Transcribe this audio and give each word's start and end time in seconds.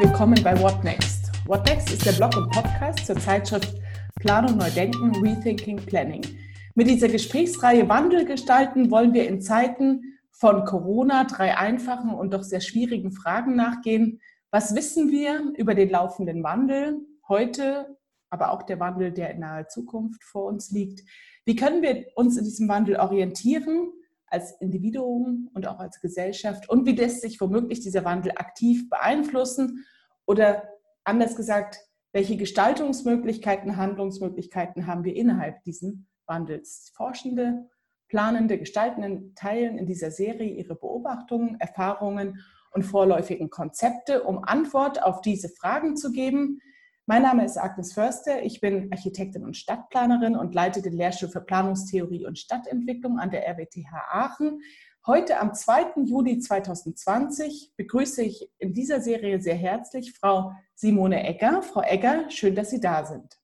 Willkommen 0.00 0.42
bei 0.42 0.60
What 0.60 0.82
Next. 0.82 1.30
What 1.46 1.64
Next 1.66 1.92
ist 1.92 2.04
der 2.04 2.12
Blog 2.12 2.36
und 2.36 2.50
Podcast 2.50 3.06
zur 3.06 3.16
Zeitschrift 3.16 3.72
Planung 4.16 4.56
Neu 4.56 4.68
Denken, 4.70 5.14
Rethinking 5.14 5.76
Planning. 5.76 6.22
Mit 6.74 6.88
dieser 6.88 7.06
Gesprächsreihe 7.06 7.88
Wandel 7.88 8.24
gestalten 8.24 8.90
wollen 8.90 9.14
wir 9.14 9.28
in 9.28 9.40
Zeiten 9.40 10.18
von 10.32 10.64
Corona 10.64 11.24
drei 11.24 11.56
einfachen 11.56 12.10
und 12.10 12.34
doch 12.34 12.42
sehr 12.42 12.60
schwierigen 12.60 13.12
Fragen 13.12 13.54
nachgehen. 13.54 14.20
Was 14.50 14.74
wissen 14.74 15.12
wir 15.12 15.52
über 15.56 15.76
den 15.76 15.90
laufenden 15.90 16.42
Wandel 16.42 16.98
heute, 17.28 17.96
aber 18.30 18.50
auch 18.50 18.64
der 18.64 18.80
Wandel, 18.80 19.12
der 19.12 19.30
in 19.30 19.40
naher 19.40 19.68
Zukunft 19.68 20.24
vor 20.24 20.46
uns 20.46 20.72
liegt? 20.72 21.08
Wie 21.44 21.54
können 21.54 21.82
wir 21.82 22.06
uns 22.16 22.36
in 22.36 22.44
diesem 22.44 22.68
Wandel 22.68 22.96
orientieren? 22.96 23.92
Als 24.34 24.52
Individuum 24.60 25.48
und 25.54 25.66
auch 25.66 25.78
als 25.78 26.00
Gesellschaft? 26.00 26.68
Und 26.68 26.86
wie 26.86 26.96
lässt 26.96 27.22
sich 27.22 27.40
womöglich 27.40 27.80
dieser 27.80 28.04
Wandel 28.04 28.32
aktiv 28.32 28.90
beeinflussen? 28.90 29.86
Oder 30.26 30.68
anders 31.04 31.36
gesagt, 31.36 31.78
welche 32.12 32.36
Gestaltungsmöglichkeiten, 32.36 33.76
Handlungsmöglichkeiten 33.76 34.86
haben 34.86 35.04
wir 35.04 35.14
innerhalb 35.14 35.62
diesen 35.62 36.08
Wandels? 36.26 36.92
Forschende, 36.96 37.68
Planende, 38.08 38.58
Gestaltenden 38.58 39.34
teilen 39.34 39.78
in 39.78 39.86
dieser 39.86 40.10
Serie 40.10 40.50
ihre 40.50 40.74
Beobachtungen, 40.74 41.58
Erfahrungen 41.60 42.40
und 42.72 42.82
vorläufigen 42.82 43.50
Konzepte, 43.50 44.24
um 44.24 44.42
Antwort 44.42 45.02
auf 45.02 45.20
diese 45.20 45.48
Fragen 45.48 45.96
zu 45.96 46.10
geben. 46.10 46.60
Mein 47.06 47.20
Name 47.20 47.44
ist 47.44 47.58
Agnes 47.58 47.92
Förster. 47.92 48.42
Ich 48.44 48.62
bin 48.62 48.90
Architektin 48.90 49.44
und 49.44 49.58
Stadtplanerin 49.58 50.36
und 50.36 50.54
leite 50.54 50.80
den 50.80 50.94
Lehrstuhl 50.94 51.28
für 51.28 51.42
Planungstheorie 51.42 52.24
und 52.24 52.38
Stadtentwicklung 52.38 53.18
an 53.18 53.30
der 53.30 53.46
RWTH 53.46 53.92
Aachen. 54.10 54.62
Heute 55.06 55.38
am 55.38 55.52
2. 55.52 56.02
Juli 56.06 56.38
2020 56.38 57.74
begrüße 57.76 58.22
ich 58.22 58.50
in 58.56 58.72
dieser 58.72 59.02
Serie 59.02 59.38
sehr 59.38 59.54
herzlich 59.54 60.14
Frau 60.14 60.52
Simone 60.76 61.28
Egger. 61.28 61.60
Frau 61.62 61.82
Egger, 61.82 62.30
schön, 62.30 62.54
dass 62.54 62.70
Sie 62.70 62.80
da 62.80 63.04
sind. 63.04 63.38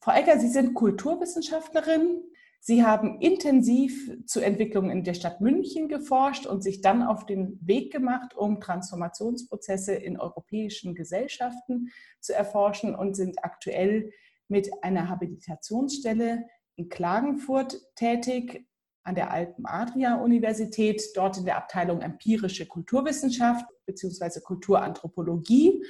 Frau 0.00 0.12
Egger, 0.12 0.38
Sie 0.38 0.48
sind 0.48 0.72
Kulturwissenschaftlerin, 0.72 2.22
Sie 2.60 2.84
haben 2.84 3.20
intensiv 3.20 4.10
zu 4.26 4.40
Entwicklungen 4.40 4.90
in 4.90 5.04
der 5.04 5.14
Stadt 5.14 5.40
München 5.40 5.88
geforscht 5.88 6.46
und 6.46 6.62
sich 6.62 6.80
dann 6.80 7.02
auf 7.02 7.24
den 7.24 7.58
Weg 7.62 7.92
gemacht, 7.92 8.36
um 8.36 8.60
Transformationsprozesse 8.60 9.94
in 9.94 10.18
europäischen 10.18 10.94
Gesellschaften 10.94 11.90
zu 12.20 12.34
erforschen 12.34 12.94
und 12.94 13.14
sind 13.14 13.44
aktuell 13.44 14.10
mit 14.48 14.70
einer 14.82 15.08
Habilitationsstelle 15.08 16.46
in 16.76 16.88
Klagenfurt 16.88 17.80
tätig 17.94 18.66
an 19.02 19.14
der 19.14 19.30
Alpen 19.30 19.64
Adria 19.64 20.16
Universität, 20.16 21.02
dort 21.14 21.38
in 21.38 21.44
der 21.44 21.56
Abteilung 21.56 22.02
empirische 22.02 22.66
Kulturwissenschaft 22.66 23.64
bzw. 23.86 24.40
Kulturanthropologie 24.40 25.82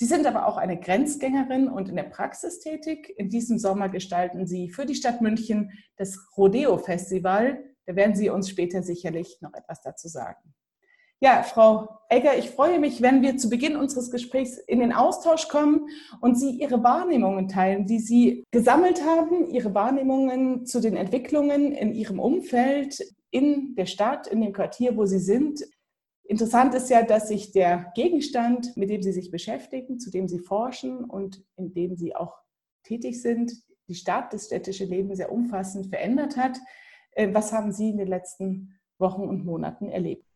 Sie 0.00 0.04
sind 0.04 0.28
aber 0.28 0.46
auch 0.46 0.58
eine 0.58 0.78
Grenzgängerin 0.78 1.68
und 1.68 1.88
in 1.88 1.96
der 1.96 2.04
Praxis 2.04 2.60
tätig. 2.60 3.12
In 3.16 3.30
diesem 3.30 3.58
Sommer 3.58 3.88
gestalten 3.88 4.46
Sie 4.46 4.68
für 4.68 4.86
die 4.86 4.94
Stadt 4.94 5.20
München 5.20 5.72
das 5.96 6.16
Rodeo-Festival. 6.36 7.64
Da 7.84 7.96
werden 7.96 8.14
Sie 8.14 8.30
uns 8.30 8.48
später 8.48 8.84
sicherlich 8.84 9.38
noch 9.40 9.54
etwas 9.54 9.82
dazu 9.82 10.06
sagen. 10.06 10.54
Ja, 11.18 11.42
Frau 11.42 11.88
Egger, 12.08 12.38
ich 12.38 12.48
freue 12.50 12.78
mich, 12.78 13.02
wenn 13.02 13.22
wir 13.22 13.38
zu 13.38 13.50
Beginn 13.50 13.74
unseres 13.74 14.12
Gesprächs 14.12 14.56
in 14.56 14.78
den 14.78 14.92
Austausch 14.92 15.48
kommen 15.48 15.88
und 16.20 16.38
Sie 16.38 16.50
Ihre 16.50 16.84
Wahrnehmungen 16.84 17.48
teilen, 17.48 17.86
die 17.86 17.98
Sie 17.98 18.44
gesammelt 18.52 19.04
haben, 19.04 19.46
Ihre 19.50 19.74
Wahrnehmungen 19.74 20.64
zu 20.64 20.80
den 20.80 20.96
Entwicklungen 20.96 21.72
in 21.72 21.92
Ihrem 21.92 22.20
Umfeld, 22.20 23.00
in 23.32 23.74
der 23.74 23.86
Stadt, 23.86 24.28
in 24.28 24.40
dem 24.42 24.52
Quartier, 24.52 24.96
wo 24.96 25.06
Sie 25.06 25.18
sind. 25.18 25.64
Interessant 26.28 26.74
ist 26.74 26.90
ja, 26.90 27.02
dass 27.02 27.28
sich 27.28 27.52
der 27.52 27.90
Gegenstand, 27.94 28.76
mit 28.76 28.90
dem 28.90 29.02
Sie 29.02 29.12
sich 29.12 29.30
beschäftigen, 29.30 29.98
zu 29.98 30.10
dem 30.10 30.28
Sie 30.28 30.38
forschen 30.38 31.04
und 31.04 31.42
in 31.56 31.72
dem 31.72 31.96
Sie 31.96 32.14
auch 32.14 32.34
tätig 32.82 33.22
sind, 33.22 33.52
die 33.88 33.94
Stadt, 33.94 34.34
das 34.34 34.44
städtische 34.44 34.84
Leben 34.84 35.16
sehr 35.16 35.32
umfassend 35.32 35.86
verändert 35.86 36.36
hat. 36.36 36.58
Äh, 37.12 37.32
was 37.32 37.50
haben 37.54 37.72
Sie 37.72 37.88
in 37.88 37.96
den 37.96 38.08
letzten 38.08 38.78
Wochen 38.98 39.22
und 39.22 39.46
Monaten 39.46 39.88
erlebt? 39.88 40.26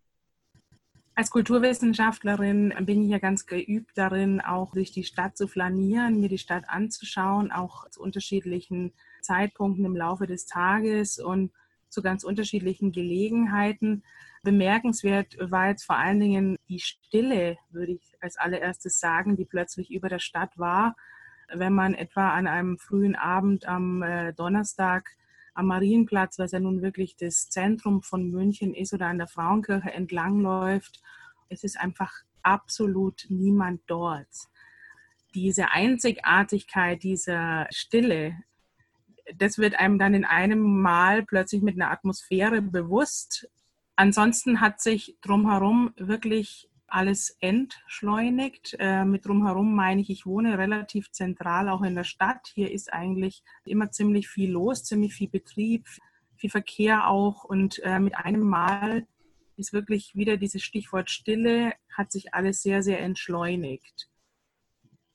Als 1.14 1.30
Kulturwissenschaftlerin 1.30 2.72
bin 2.86 3.03
ich 3.03 3.10
ja 3.10 3.19
ganz 3.19 3.44
geübt 3.44 3.98
darin, 3.98 4.41
auch 4.41 4.72
durch 4.72 4.92
die 4.92 5.04
Stadt 5.04 5.36
zu 5.36 5.47
flanieren, 5.47 6.20
mir 6.20 6.30
die 6.30 6.38
Stadt 6.38 6.64
anzuschauen, 6.69 7.53
auch 7.53 7.86
zu 7.91 8.00
unterschiedlichen 8.00 8.94
Zeitpunkten 9.20 9.84
im 9.84 9.94
Laufe 9.94 10.26
des 10.26 10.47
Tages 10.47 11.19
und 11.19 11.53
zu 11.91 12.00
ganz 12.00 12.24
unterschiedlichen 12.24 12.92
Gelegenheiten. 12.92 14.04
Bemerkenswert 14.42 15.36
war 15.38 15.69
jetzt 15.69 15.84
vor 15.84 15.97
allen 15.97 16.19
Dingen 16.19 16.56
die 16.69 16.80
Stille, 16.80 17.58
würde 17.70 17.92
ich 17.92 18.14
als 18.20 18.36
allererstes 18.36 18.98
sagen, 18.98 19.36
die 19.36 19.44
plötzlich 19.44 19.91
über 19.92 20.08
der 20.08 20.19
Stadt 20.19 20.58
war. 20.58 20.97
Wenn 21.54 21.72
man 21.72 21.94
etwa 21.94 22.30
an 22.30 22.48
einem 22.48 22.78
frühen 22.78 23.14
Abend 23.14 23.66
am 23.66 24.03
äh, 24.03 24.32
Donnerstag 24.32 25.10
am 25.54 25.66
Marienplatz, 25.66 26.38
was 26.38 26.53
ja 26.53 26.60
nun 26.60 26.82
wirklich 26.82 27.16
das 27.16 27.50
Zentrum 27.50 28.03
von 28.03 28.30
München 28.30 28.75
ist, 28.75 28.92
oder 28.94 29.06
an 29.06 29.19
der 29.19 29.28
Frauenkirche 29.28 29.92
entlangläuft, 29.92 31.03
es 31.48 31.62
ist 31.62 31.78
einfach 31.78 32.12
absolut 32.42 33.26
niemand 33.28 33.82
dort. 33.86 34.48
Diese 35.34 35.70
Einzigartigkeit 35.70 37.03
dieser 37.03 37.66
Stille, 37.70 38.34
das 39.36 39.59
wird 39.59 39.78
einem 39.78 39.98
dann 39.98 40.14
in 40.14 40.24
einem 40.24 40.80
Mal 40.80 41.22
plötzlich 41.22 41.62
mit 41.62 41.76
einer 41.76 41.91
Atmosphäre 41.91 42.60
bewusst, 42.60 43.48
Ansonsten 43.97 44.60
hat 44.60 44.80
sich 44.80 45.16
drumherum 45.20 45.92
wirklich 45.97 46.69
alles 46.86 47.36
entschleunigt. 47.41 48.76
Äh, 48.78 49.04
mit 49.04 49.26
drumherum 49.26 49.75
meine 49.75 50.03
ich, 50.03 50.10
ich 50.10 50.26
wohne 50.26 50.58
relativ 50.58 51.10
zentral 51.10 51.69
auch 51.69 51.82
in 51.82 51.94
der 51.94 52.04
Stadt. 52.04 52.50
Hier 52.54 52.70
ist 52.70 52.92
eigentlich 52.92 53.42
immer 53.64 53.91
ziemlich 53.91 54.28
viel 54.28 54.50
los, 54.50 54.84
ziemlich 54.84 55.14
viel 55.14 55.28
Betrieb, 55.28 55.88
viel 56.36 56.50
Verkehr 56.50 57.08
auch. 57.08 57.44
Und 57.44 57.80
äh, 57.82 57.98
mit 57.98 58.16
einem 58.16 58.42
Mal 58.42 59.06
ist 59.56 59.72
wirklich 59.72 60.14
wieder 60.14 60.36
dieses 60.36 60.62
Stichwort 60.62 61.10
Stille, 61.10 61.72
hat 61.97 62.12
sich 62.12 62.34
alles 62.34 62.62
sehr, 62.62 62.82
sehr 62.82 63.00
entschleunigt. 63.00 64.09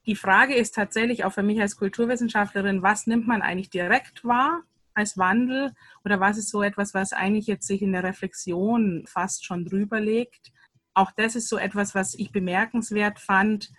Die 0.06 0.16
Frage 0.16 0.56
ist 0.56 0.74
tatsächlich 0.74 1.26
auch 1.26 1.34
für 1.34 1.44
mich 1.44 1.60
als 1.60 1.76
Kulturwissenschaftlerin, 1.76 2.82
was 2.82 3.08
nimmt 3.08 3.28
man 3.28 3.42
eigentlich 3.42 3.70
direkt 3.70 4.24
wahr? 4.24 4.64
Als 4.98 5.18
Wandel 5.18 5.74
oder 6.04 6.20
was 6.20 6.38
ist 6.38 6.50
so 6.50 6.62
etwas, 6.62 6.94
was 6.94 7.14
eigentlich 7.14 7.48
jetzt 7.48 7.68
sich 7.68 7.82
in 7.82 7.94
der 7.94 8.04
Reflexion 8.04 9.06
fast 9.08 9.46
schon 9.46 9.64
drüber 9.64 10.02
legt? 10.02 10.52
Auch 10.94 11.12
das 11.12 11.36
ist 11.36 11.48
so 11.48 11.58
etwas, 11.58 11.96
was 11.96 12.16
ich 12.16 12.32
bemerkenswert 12.32 13.20
fand, 13.20 13.72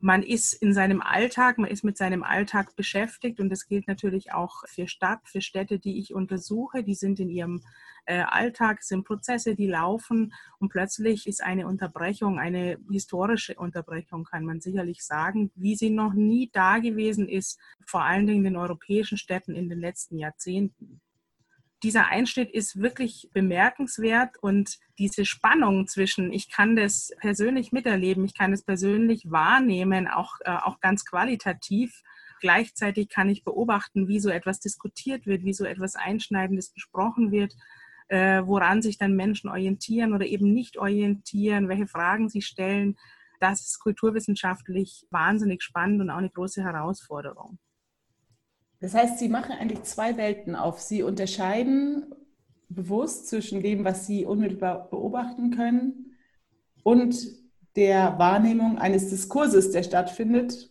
man 0.00 0.22
ist 0.22 0.54
in 0.54 0.72
seinem 0.72 1.02
Alltag, 1.02 1.58
man 1.58 1.70
ist 1.70 1.84
mit 1.84 1.98
seinem 1.98 2.22
Alltag 2.22 2.74
beschäftigt 2.74 3.38
und 3.38 3.50
das 3.50 3.66
gilt 3.66 3.86
natürlich 3.86 4.32
auch 4.32 4.66
für 4.66 4.88
Stadt, 4.88 5.20
für 5.24 5.42
Städte, 5.42 5.78
die 5.78 5.98
ich 5.98 6.14
untersuche. 6.14 6.82
Die 6.82 6.94
sind 6.94 7.20
in 7.20 7.28
ihrem 7.28 7.62
äh, 8.06 8.22
Alltag, 8.22 8.82
sind 8.82 9.04
Prozesse, 9.04 9.54
die 9.54 9.66
laufen 9.66 10.32
und 10.58 10.70
plötzlich 10.70 11.26
ist 11.26 11.42
eine 11.42 11.66
Unterbrechung, 11.66 12.38
eine 12.38 12.78
historische 12.90 13.54
Unterbrechung, 13.54 14.24
kann 14.24 14.44
man 14.44 14.60
sicherlich 14.60 15.04
sagen, 15.04 15.50
wie 15.54 15.76
sie 15.76 15.90
noch 15.90 16.14
nie 16.14 16.48
da 16.50 16.78
gewesen 16.78 17.28
ist, 17.28 17.60
vor 17.86 18.02
allen 18.02 18.26
Dingen 18.26 18.46
in 18.46 18.52
den 18.52 18.56
europäischen 18.56 19.18
Städten 19.18 19.54
in 19.54 19.68
den 19.68 19.80
letzten 19.80 20.18
Jahrzehnten 20.18 21.02
dieser 21.82 22.08
Einschnitt 22.08 22.50
ist 22.50 22.80
wirklich 22.80 23.30
bemerkenswert 23.32 24.36
und 24.40 24.78
diese 24.98 25.24
Spannung 25.24 25.86
zwischen, 25.86 26.32
ich 26.32 26.50
kann 26.50 26.76
das 26.76 27.10
persönlich 27.20 27.72
miterleben, 27.72 28.24
ich 28.24 28.36
kann 28.36 28.52
es 28.52 28.62
persönlich 28.62 29.30
wahrnehmen, 29.30 30.06
auch, 30.06 30.34
äh, 30.44 30.50
auch 30.50 30.80
ganz 30.80 31.04
qualitativ. 31.04 32.02
Gleichzeitig 32.40 33.08
kann 33.08 33.28
ich 33.28 33.44
beobachten, 33.44 34.08
wie 34.08 34.20
so 34.20 34.28
etwas 34.30 34.60
diskutiert 34.60 35.26
wird, 35.26 35.44
wie 35.44 35.54
so 35.54 35.64
etwas 35.64 35.94
Einschneidendes 35.94 36.70
besprochen 36.70 37.32
wird, 37.32 37.54
äh, 38.08 38.42
woran 38.44 38.82
sich 38.82 38.98
dann 38.98 39.16
Menschen 39.16 39.48
orientieren 39.48 40.12
oder 40.12 40.26
eben 40.26 40.52
nicht 40.52 40.76
orientieren, 40.76 41.68
welche 41.68 41.86
Fragen 41.86 42.28
sie 42.28 42.42
stellen. 42.42 42.96
Das 43.40 43.60
ist 43.62 43.78
kulturwissenschaftlich 43.80 45.06
wahnsinnig 45.10 45.62
spannend 45.62 46.02
und 46.02 46.10
auch 46.10 46.18
eine 46.18 46.30
große 46.30 46.62
Herausforderung. 46.62 47.58
Das 48.80 48.94
heißt, 48.94 49.18
Sie 49.18 49.28
machen 49.28 49.52
eigentlich 49.52 49.82
zwei 49.82 50.16
Welten 50.16 50.56
auf. 50.56 50.80
Sie 50.80 51.02
unterscheiden 51.02 52.14
bewusst 52.68 53.28
zwischen 53.28 53.62
dem, 53.62 53.84
was 53.84 54.06
Sie 54.06 54.24
unmittelbar 54.24 54.88
beobachten 54.88 55.50
können 55.50 56.16
und 56.82 57.16
der 57.76 58.18
Wahrnehmung 58.18 58.78
eines 58.78 59.10
Diskurses, 59.10 59.70
der 59.70 59.82
stattfindet. 59.82 60.70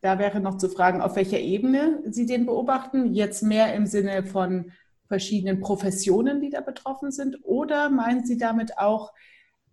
Da 0.00 0.18
wäre 0.18 0.40
noch 0.40 0.58
zu 0.58 0.68
fragen, 0.68 1.00
auf 1.00 1.16
welcher 1.16 1.40
Ebene 1.40 2.02
Sie 2.06 2.26
den 2.26 2.46
beobachten. 2.46 3.14
Jetzt 3.14 3.42
mehr 3.42 3.74
im 3.74 3.86
Sinne 3.86 4.24
von 4.24 4.70
verschiedenen 5.08 5.60
Professionen, 5.60 6.40
die 6.40 6.50
da 6.50 6.60
betroffen 6.60 7.10
sind. 7.10 7.38
Oder 7.42 7.90
meinen 7.90 8.24
Sie 8.24 8.38
damit 8.38 8.78
auch 8.78 9.12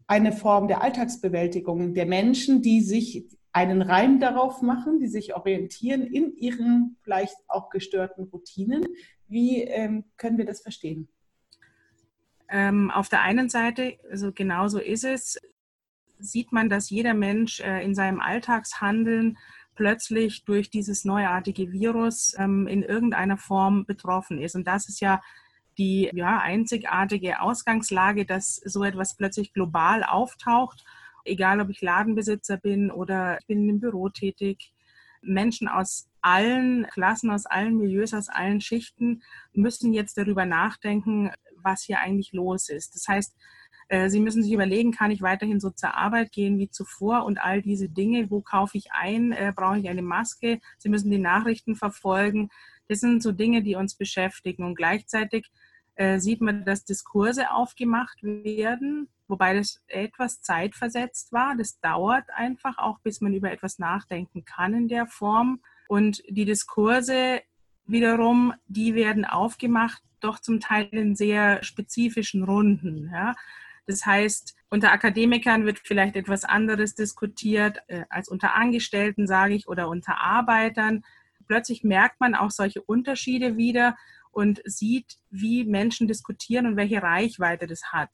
eine 0.08 0.32
Form 0.32 0.68
der 0.68 0.82
Alltagsbewältigung 0.82 1.94
der 1.94 2.06
Menschen, 2.06 2.62
die 2.62 2.82
sich 2.82 3.28
einen 3.54 3.82
Reim 3.82 4.20
darauf 4.20 4.62
machen, 4.62 5.00
die 5.00 5.08
sich 5.08 5.36
orientieren 5.36 6.04
in 6.04 6.36
ihren 6.36 6.98
vielleicht 7.02 7.36
auch 7.48 7.70
gestörten 7.70 8.26
Routinen. 8.26 8.86
Wie 9.28 9.62
ähm, 9.64 10.06
können 10.18 10.38
wir 10.38 10.46
das 10.46 10.62
verstehen? 10.62 11.10
Ähm, 12.50 12.92
auf 12.92 13.10
der 13.10 13.22
einen 13.22 13.50
Seite, 13.50 13.98
also 14.10 14.32
genau 14.32 14.68
so 14.68 14.80
ist 14.80 15.04
es, 15.04 15.38
sieht 16.20 16.52
man, 16.52 16.70
dass 16.70 16.90
jeder 16.90 17.14
Mensch 17.14 17.60
äh, 17.62 17.84
in 17.84 17.96
seinem 17.96 18.20
Alltagshandeln 18.20 19.38
plötzlich 19.76 20.46
durch 20.46 20.70
dieses 20.70 21.06
neuartige 21.06 21.72
Virus 21.72 22.36
ähm, 22.38 22.68
in 22.68 22.84
irgendeiner 22.84 23.38
Form 23.38 23.86
betroffen 23.86 24.40
ist. 24.40 24.56
Und 24.56 24.68
das 24.68 24.88
ist 24.88 25.00
ja 25.00 25.22
die 25.78 26.10
ja, 26.14 26.40
einzigartige 26.40 27.42
Ausgangslage, 27.42 28.26
dass 28.26 28.58
so 28.58 28.84
etwas 28.84 29.16
plötzlich 29.16 29.54
global 29.54 30.04
auftaucht, 30.04 30.84
egal 31.26 31.62
ob 31.62 31.70
ich 31.70 31.82
Ladenbesitzer 31.82 32.58
bin 32.58 32.92
oder 32.92 33.38
ich 33.40 33.48
bin 33.48 33.68
im 33.70 33.80
Büro 33.80 34.10
tätig. 34.10 34.74
Menschen 35.22 35.68
aus 35.68 36.10
allen 36.22 36.88
Klassen, 36.88 37.30
aus 37.32 37.46
allen 37.46 37.78
Milieus, 37.78 38.14
aus 38.14 38.30
allen 38.30 38.62
Schichten 38.62 39.22
müssen 39.54 39.94
jetzt 39.94 40.18
darüber 40.18 40.46
nachdenken, 40.46 41.32
was 41.58 41.84
hier 41.84 42.00
eigentlich 42.00 42.32
los 42.34 42.70
ist. 42.70 42.96
Das 42.96 43.08
heißt, 43.08 43.36
äh, 43.90 44.10
Sie 44.10 44.20
müssen 44.20 44.42
sich 44.42 44.54
überlegen, 44.54 44.92
kann 44.92 45.12
ich 45.12 45.22
weiterhin 45.22 45.60
so 45.60 45.70
zur 45.70 45.96
Arbeit 45.96 46.32
gehen 46.32 46.58
wie 46.58 46.70
zuvor 46.70 47.26
und 47.26 47.44
all 47.44 47.62
diese 47.62 47.90
Dinge, 47.90 48.30
wo 48.32 48.42
kaufe 48.42 48.78
ich 48.78 48.92
ein, 48.94 49.32
äh, 49.32 49.52
brauche 49.56 49.80
ich 49.80 49.90
eine 49.90 50.02
Maske, 50.02 50.60
Sie 50.78 50.90
müssen 50.90 51.12
die 51.12 51.18
Nachrichten 51.18 51.76
verfolgen. 51.76 52.50
Das 52.88 53.00
sind 53.00 53.22
so 53.22 53.32
Dinge, 53.32 53.62
die 53.64 53.76
uns 53.76 53.96
beschäftigen 53.96 54.64
und 54.64 54.76
gleichzeitig 54.76 55.52
äh, 56.02 56.20
sieht 56.20 56.42
man, 56.42 56.66
dass 56.66 56.84
Diskurse 56.84 57.52
aufgemacht 57.52 58.18
werden, 58.24 59.08
wobei 59.28 59.54
das 59.54 59.84
etwas 59.86 60.42
zeitversetzt 60.42 61.32
war. 61.32 61.56
Das 61.56 61.80
dauert 61.80 62.26
einfach 62.36 62.80
auch, 62.80 62.98
bis 63.02 63.22
man 63.22 63.36
über 63.36 63.52
etwas 63.52 63.78
nachdenken 63.78 64.44
kann 64.44 64.74
in 64.74 64.88
der 64.88 65.06
Form. 65.06 65.62
Und 65.88 66.24
die 66.28 66.46
Diskurse 66.46 67.42
wiederum, 67.86 68.54
die 68.66 68.96
werden 68.96 69.26
aufgemacht, 69.26 70.02
doch 70.22 70.40
zum 70.40 70.60
Teil 70.60 70.88
in 70.90 71.16
sehr 71.16 71.64
spezifischen 71.64 72.44
Runden. 72.44 73.12
Ja. 73.14 73.36
Das 73.86 74.04
heißt, 74.04 74.56
unter 74.72 74.92
Akademikern 74.92 75.68
wird 75.68 75.82
vielleicht 75.84 76.16
etwas 76.16 76.46
anderes 76.46 76.96
diskutiert 76.96 77.78
äh, 77.90 78.06
als 78.10 78.28
unter 78.28 78.56
Angestellten, 78.56 79.28
sage 79.28 79.54
ich, 79.54 79.68
oder 79.68 79.88
unter 79.88 80.20
Arbeitern. 80.20 81.04
Plötzlich 81.46 81.84
merkt 81.84 82.20
man 82.20 82.34
auch 82.34 82.50
solche 82.50 82.82
Unterschiede 82.82 83.56
wieder 83.56 83.96
und 84.32 84.62
sieht, 84.66 85.18
wie 85.30 85.66
Menschen 85.66 86.08
diskutieren 86.08 86.66
und 86.66 86.76
welche 86.78 87.02
Reichweite 87.02 87.68
das 87.68 87.92
hat. 87.92 88.10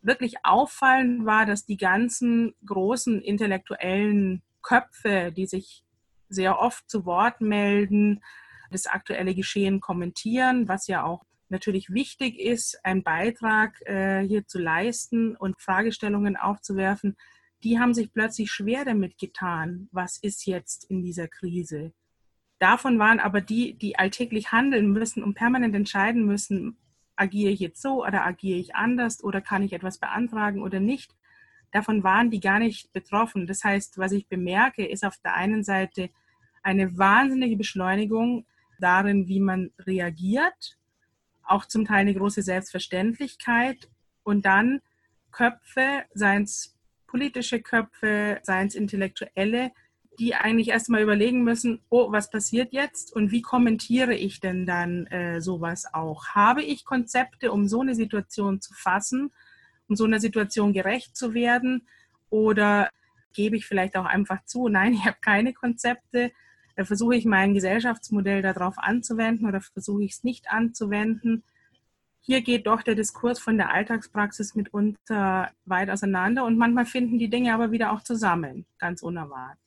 Wirklich 0.00 0.36
auffallend 0.44 1.26
war, 1.26 1.46
dass 1.46 1.64
die 1.64 1.76
ganzen 1.76 2.54
großen 2.64 3.20
intellektuellen 3.20 4.42
Köpfe, 4.62 5.32
die 5.36 5.46
sich 5.46 5.84
sehr 6.28 6.58
oft 6.58 6.88
zu 6.88 7.04
Wort 7.04 7.40
melden, 7.40 8.22
das 8.70 8.86
aktuelle 8.86 9.34
Geschehen 9.34 9.80
kommentieren, 9.80 10.68
was 10.68 10.86
ja 10.86 11.04
auch 11.04 11.24
natürlich 11.48 11.90
wichtig 11.90 12.38
ist, 12.38 12.84
einen 12.84 13.02
Beitrag 13.02 13.80
äh, 13.82 14.22
hier 14.26 14.46
zu 14.46 14.58
leisten 14.58 15.36
und 15.36 15.60
Fragestellungen 15.60 16.36
aufzuwerfen, 16.36 17.16
die 17.62 17.78
haben 17.78 17.94
sich 17.94 18.12
plötzlich 18.12 18.50
schwer 18.50 18.84
damit 18.84 19.18
getan, 19.18 19.88
was 19.92 20.18
ist 20.18 20.46
jetzt 20.46 20.84
in 20.84 21.02
dieser 21.02 21.28
Krise. 21.28 21.92
Davon 22.58 22.98
waren 22.98 23.20
aber 23.20 23.40
die, 23.40 23.74
die 23.74 23.98
alltäglich 23.98 24.52
handeln 24.52 24.90
müssen 24.90 25.22
und 25.22 25.34
permanent 25.34 25.74
entscheiden 25.74 26.24
müssen, 26.24 26.78
agiere 27.16 27.52
ich 27.52 27.60
jetzt 27.60 27.82
so 27.82 28.04
oder 28.04 28.24
agiere 28.24 28.58
ich 28.58 28.74
anders 28.74 29.22
oder 29.22 29.40
kann 29.40 29.62
ich 29.62 29.72
etwas 29.72 29.98
beantragen 29.98 30.62
oder 30.62 30.80
nicht. 30.80 31.14
Davon 31.72 32.02
waren 32.04 32.30
die 32.30 32.40
gar 32.40 32.58
nicht 32.58 32.92
betroffen. 32.92 33.46
Das 33.46 33.64
heißt, 33.64 33.98
was 33.98 34.12
ich 34.12 34.28
bemerke, 34.28 34.86
ist 34.86 35.04
auf 35.04 35.16
der 35.18 35.34
einen 35.34 35.64
Seite 35.64 36.10
eine 36.62 36.96
wahnsinnige 36.96 37.56
Beschleunigung 37.56 38.46
darin, 38.78 39.28
wie 39.28 39.40
man 39.40 39.70
reagiert, 39.78 40.78
auch 41.42 41.66
zum 41.66 41.84
Teil 41.84 42.00
eine 42.00 42.14
große 42.14 42.42
Selbstverständlichkeit 42.42 43.88
und 44.22 44.44
dann 44.44 44.80
Köpfe, 45.30 46.04
seien 46.12 46.42
es 46.42 46.76
politische 47.06 47.60
Köpfe, 47.60 48.40
seien 48.42 48.66
es 48.66 48.74
intellektuelle, 48.74 49.70
die 50.18 50.34
eigentlich 50.34 50.68
erstmal 50.68 51.02
überlegen 51.02 51.44
müssen, 51.44 51.80
oh, 51.90 52.10
was 52.12 52.30
passiert 52.30 52.72
jetzt 52.72 53.14
und 53.14 53.30
wie 53.30 53.42
kommentiere 53.42 54.14
ich 54.14 54.40
denn 54.40 54.66
dann 54.66 55.06
äh, 55.06 55.40
sowas 55.40 55.86
auch? 55.92 56.28
Habe 56.28 56.62
ich 56.62 56.84
Konzepte, 56.84 57.52
um 57.52 57.68
so 57.68 57.80
eine 57.80 57.94
Situation 57.94 58.60
zu 58.60 58.74
fassen, 58.74 59.32
um 59.88 59.96
so 59.96 60.04
einer 60.04 60.20
Situation 60.20 60.72
gerecht 60.72 61.16
zu 61.16 61.34
werden? 61.34 61.86
Oder 62.30 62.90
gebe 63.34 63.56
ich 63.56 63.66
vielleicht 63.66 63.96
auch 63.96 64.06
einfach 64.06 64.44
zu, 64.44 64.68
nein, 64.68 64.94
ich 64.94 65.04
habe 65.04 65.18
keine 65.20 65.52
Konzepte, 65.52 66.32
äh, 66.76 66.84
versuche 66.84 67.16
ich 67.16 67.24
mein 67.24 67.54
Gesellschaftsmodell 67.54 68.42
darauf 68.42 68.78
anzuwenden 68.78 69.46
oder 69.46 69.60
versuche 69.60 70.04
ich 70.04 70.12
es 70.12 70.24
nicht 70.24 70.50
anzuwenden? 70.50 71.44
Hier 72.20 72.40
geht 72.40 72.66
doch 72.66 72.82
der 72.82 72.96
Diskurs 72.96 73.38
von 73.38 73.56
der 73.56 73.72
Alltagspraxis 73.72 74.56
mitunter 74.56 75.52
weit 75.64 75.90
auseinander 75.90 76.44
und 76.44 76.58
manchmal 76.58 76.86
finden 76.86 77.20
die 77.20 77.30
Dinge 77.30 77.54
aber 77.54 77.70
wieder 77.70 77.92
auch 77.92 78.02
zusammen, 78.02 78.66
ganz 78.78 79.02
unerwartet. 79.02 79.65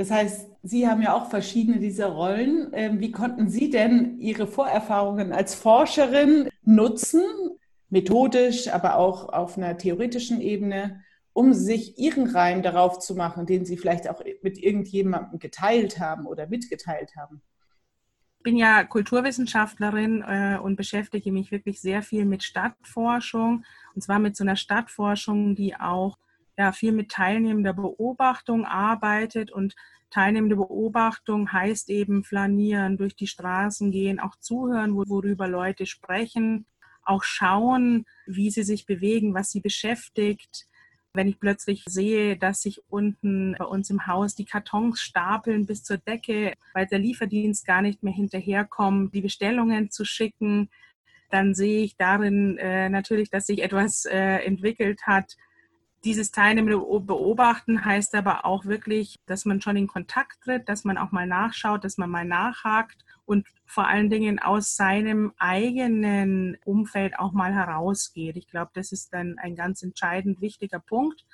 Das 0.00 0.10
heißt, 0.10 0.48
Sie 0.62 0.88
haben 0.88 1.02
ja 1.02 1.12
auch 1.12 1.28
verschiedene 1.28 1.78
dieser 1.78 2.06
Rollen. 2.06 2.70
Ähm, 2.72 3.00
wie 3.00 3.12
konnten 3.12 3.50
Sie 3.50 3.68
denn 3.68 4.18
Ihre 4.18 4.46
Vorerfahrungen 4.46 5.30
als 5.30 5.54
Forscherin 5.54 6.48
nutzen, 6.62 7.20
methodisch, 7.90 8.68
aber 8.68 8.96
auch 8.96 9.28
auf 9.28 9.58
einer 9.58 9.76
theoretischen 9.76 10.40
Ebene, 10.40 11.02
um 11.34 11.52
sich 11.52 11.98
Ihren 11.98 12.30
Reim 12.30 12.62
darauf 12.62 12.98
zu 12.98 13.14
machen, 13.14 13.44
den 13.44 13.66
Sie 13.66 13.76
vielleicht 13.76 14.08
auch 14.08 14.22
mit 14.40 14.56
irgendjemandem 14.56 15.38
geteilt 15.38 16.00
haben 16.00 16.24
oder 16.24 16.46
mitgeteilt 16.46 17.14
haben? 17.16 17.42
Ich 18.38 18.44
bin 18.44 18.56
ja 18.56 18.84
Kulturwissenschaftlerin 18.84 20.24
äh, 20.26 20.58
und 20.62 20.76
beschäftige 20.76 21.30
mich 21.30 21.52
wirklich 21.52 21.78
sehr 21.78 22.00
viel 22.00 22.24
mit 22.24 22.42
Stadtforschung. 22.42 23.66
Und 23.94 24.00
zwar 24.00 24.18
mit 24.18 24.34
so 24.34 24.44
einer 24.44 24.56
Stadtforschung, 24.56 25.54
die 25.56 25.76
auch 25.76 26.16
ja, 26.56 26.72
viel 26.72 26.92
mit 26.92 27.10
teilnehmender 27.10 27.72
Beobachtung 27.72 28.64
arbeitet 28.64 29.50
und 29.50 29.74
teilnehmende 30.10 30.56
Beobachtung 30.56 31.52
heißt 31.52 31.88
eben 31.90 32.24
flanieren, 32.24 32.96
durch 32.96 33.14
die 33.14 33.28
Straßen 33.28 33.90
gehen, 33.90 34.20
auch 34.20 34.36
zuhören, 34.36 34.94
worüber 34.94 35.48
Leute 35.48 35.86
sprechen, 35.86 36.66
auch 37.02 37.22
schauen, 37.22 38.04
wie 38.26 38.50
sie 38.50 38.64
sich 38.64 38.86
bewegen, 38.86 39.34
was 39.34 39.50
sie 39.50 39.60
beschäftigt. 39.60 40.66
Wenn 41.12 41.28
ich 41.28 41.40
plötzlich 41.40 41.82
sehe, 41.88 42.36
dass 42.36 42.62
sich 42.62 42.82
unten 42.88 43.56
bei 43.58 43.64
uns 43.64 43.90
im 43.90 44.06
Haus 44.06 44.34
die 44.34 44.44
Kartons 44.44 45.00
stapeln 45.00 45.66
bis 45.66 45.82
zur 45.82 45.98
Decke, 45.98 46.54
weil 46.72 46.86
der 46.86 47.00
Lieferdienst 47.00 47.66
gar 47.66 47.82
nicht 47.82 48.02
mehr 48.02 48.12
hinterherkommt, 48.12 49.12
die 49.14 49.22
Bestellungen 49.22 49.90
zu 49.90 50.04
schicken, 50.04 50.70
dann 51.30 51.54
sehe 51.54 51.82
ich 51.82 51.96
darin 51.96 52.58
äh, 52.58 52.88
natürlich, 52.88 53.30
dass 53.30 53.46
sich 53.46 53.62
etwas 53.62 54.04
äh, 54.04 54.44
entwickelt 54.44 55.02
hat, 55.06 55.36
dieses 56.04 56.30
teilnehmende 56.30 56.78
Beobachten 56.78 57.84
heißt 57.84 58.14
aber 58.14 58.44
auch 58.44 58.64
wirklich, 58.64 59.20
dass 59.26 59.44
man 59.44 59.60
schon 59.60 59.76
in 59.76 59.86
Kontakt 59.86 60.42
tritt, 60.42 60.68
dass 60.68 60.84
man 60.84 60.96
auch 60.96 61.12
mal 61.12 61.26
nachschaut, 61.26 61.84
dass 61.84 61.98
man 61.98 62.10
mal 62.10 62.24
nachhakt 62.24 63.04
und 63.26 63.46
vor 63.66 63.86
allen 63.86 64.10
Dingen 64.10 64.38
aus 64.38 64.76
seinem 64.76 65.32
eigenen 65.38 66.56
Umfeld 66.64 67.18
auch 67.18 67.32
mal 67.32 67.54
herausgeht. 67.54 68.36
Ich 68.36 68.48
glaube, 68.48 68.70
das 68.74 68.92
ist 68.92 69.12
dann 69.12 69.38
ein 69.38 69.54
ganz 69.54 69.82
entscheidend 69.82 70.40
wichtiger 70.40 70.80
Punkt. 70.80 71.24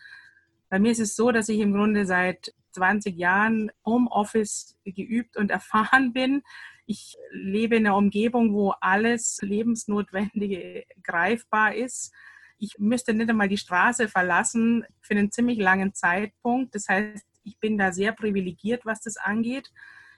Bei 0.68 0.78
mir 0.78 0.90
ist 0.90 1.00
es 1.00 1.16
so, 1.16 1.30
dass 1.30 1.49
ich 1.49 1.61
im 1.61 1.73
Grunde 1.73 2.04
seit 2.04 2.52
20 2.73 3.16
Jahren 3.16 3.70
Homeoffice 3.85 4.76
geübt 4.85 5.37
und 5.37 5.50
erfahren 5.52 6.12
bin. 6.12 6.42
Ich 6.87 7.16
lebe 7.30 7.76
in 7.76 7.87
einer 7.87 7.96
Umgebung, 7.96 8.52
wo 8.52 8.70
alles 8.80 9.38
Lebensnotwendige 9.42 10.85
greifbar 11.02 11.75
ist. 11.75 12.12
Ich 12.58 12.78
müsste 12.78 13.14
nicht 13.14 13.28
einmal 13.28 13.48
die 13.48 13.58
Straße 13.58 14.08
verlassen 14.08 14.84
für 15.00 15.14
einen 15.14 15.30
ziemlich 15.30 15.58
langen 15.58 15.94
Zeitpunkt. 15.94 16.75
Das 16.75 16.88
heißt, 16.88 17.26
ich 17.44 17.58
bin 17.58 17.78
da 17.78 17.92
sehr 17.92 18.12
privilegiert, 18.12 18.84
was 18.84 19.00
das 19.00 19.16
angeht. 19.16 19.70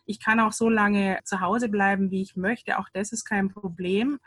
Ich 0.04 0.20
kann 0.20 0.40
auch 0.40 0.52
so 0.52 0.68
lange 0.68 1.18
zu 1.24 1.40
Hause 1.40 1.68
bleiben, 1.68 2.10
wie 2.10 2.22
ich 2.22 2.36
möchte. 2.36 2.78
Auch 2.78 2.88
das 2.92 3.12
ist 3.12 3.24
kein 3.24 3.50
Problem. 3.50 4.18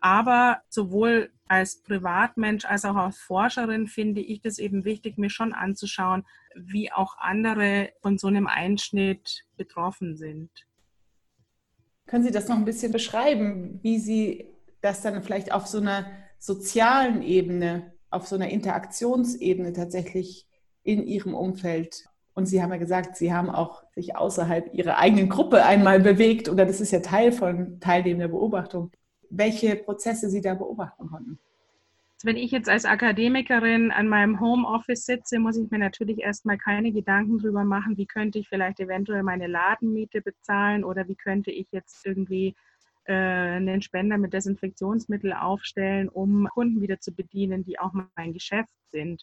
Aber 0.00 0.62
sowohl 0.68 1.30
als 1.46 1.82
Privatmensch 1.82 2.64
als 2.64 2.84
auch 2.84 2.96
als 2.96 3.18
Forscherin 3.18 3.86
finde 3.86 4.20
ich 4.20 4.40
das 4.40 4.58
eben 4.58 4.84
wichtig, 4.84 5.18
mir 5.18 5.30
schon 5.30 5.52
anzuschauen, 5.52 6.26
wie 6.56 6.90
auch 6.90 7.18
andere 7.18 7.90
von 8.00 8.18
so 8.18 8.26
einem 8.26 8.46
Einschnitt 8.46 9.44
betroffen 9.56 10.16
sind. 10.16 10.50
Können 12.06 12.24
Sie 12.24 12.32
das 12.32 12.48
noch 12.48 12.56
ein 12.56 12.64
bisschen 12.64 12.90
beschreiben, 12.90 13.78
wie 13.82 13.98
Sie 13.98 14.48
das 14.80 15.02
dann 15.02 15.22
vielleicht 15.22 15.52
auf 15.52 15.66
so 15.66 15.78
einer 15.78 16.06
sozialen 16.42 17.22
Ebene, 17.22 17.92
auf 18.10 18.26
so 18.26 18.34
einer 18.34 18.50
Interaktionsebene 18.50 19.72
tatsächlich 19.72 20.46
in 20.82 21.06
ihrem 21.06 21.34
Umfeld. 21.34 22.04
Und 22.34 22.46
Sie 22.46 22.60
haben 22.60 22.72
ja 22.72 22.78
gesagt, 22.78 23.16
Sie 23.16 23.32
haben 23.32 23.48
auch 23.48 23.84
sich 23.94 24.16
außerhalb 24.16 24.74
Ihrer 24.74 24.98
eigenen 24.98 25.28
Gruppe 25.28 25.64
einmal 25.64 26.00
bewegt 26.00 26.48
oder 26.48 26.66
das 26.66 26.80
ist 26.80 26.90
ja 26.90 26.98
Teil 26.98 27.30
von 27.30 27.78
teilnehmender 27.78 28.28
Beobachtung. 28.28 28.90
Welche 29.30 29.76
Prozesse 29.76 30.28
Sie 30.28 30.40
da 30.40 30.54
beobachten 30.54 31.06
konnten? 31.06 31.38
Wenn 32.24 32.36
ich 32.36 32.50
jetzt 32.50 32.68
als 32.68 32.84
Akademikerin 32.84 33.92
an 33.92 34.08
meinem 34.08 34.40
Homeoffice 34.40 35.06
sitze, 35.06 35.38
muss 35.38 35.56
ich 35.56 35.70
mir 35.70 35.78
natürlich 35.78 36.18
erstmal 36.18 36.58
keine 36.58 36.92
Gedanken 36.92 37.38
darüber 37.38 37.64
machen, 37.64 37.96
wie 37.96 38.06
könnte 38.06 38.40
ich 38.40 38.48
vielleicht 38.48 38.80
eventuell 38.80 39.22
meine 39.22 39.46
Ladenmiete 39.46 40.20
bezahlen 40.20 40.84
oder 40.84 41.06
wie 41.08 41.16
könnte 41.16 41.50
ich 41.52 41.68
jetzt 41.70 42.04
irgendwie 42.04 42.54
äh, 43.04 43.12
einen 43.12 43.82
Spender 43.82 44.18
mit 44.18 44.32
Desinfektionsmittel 44.32 45.32
aufstellen, 45.32 46.08
um 46.08 46.48
Kunden 46.48 46.80
wieder 46.80 47.00
zu 47.00 47.12
bedienen, 47.12 47.64
die 47.64 47.78
auch 47.78 47.92
mein 48.16 48.32
Geschäft 48.32 48.70
sind. 48.90 49.22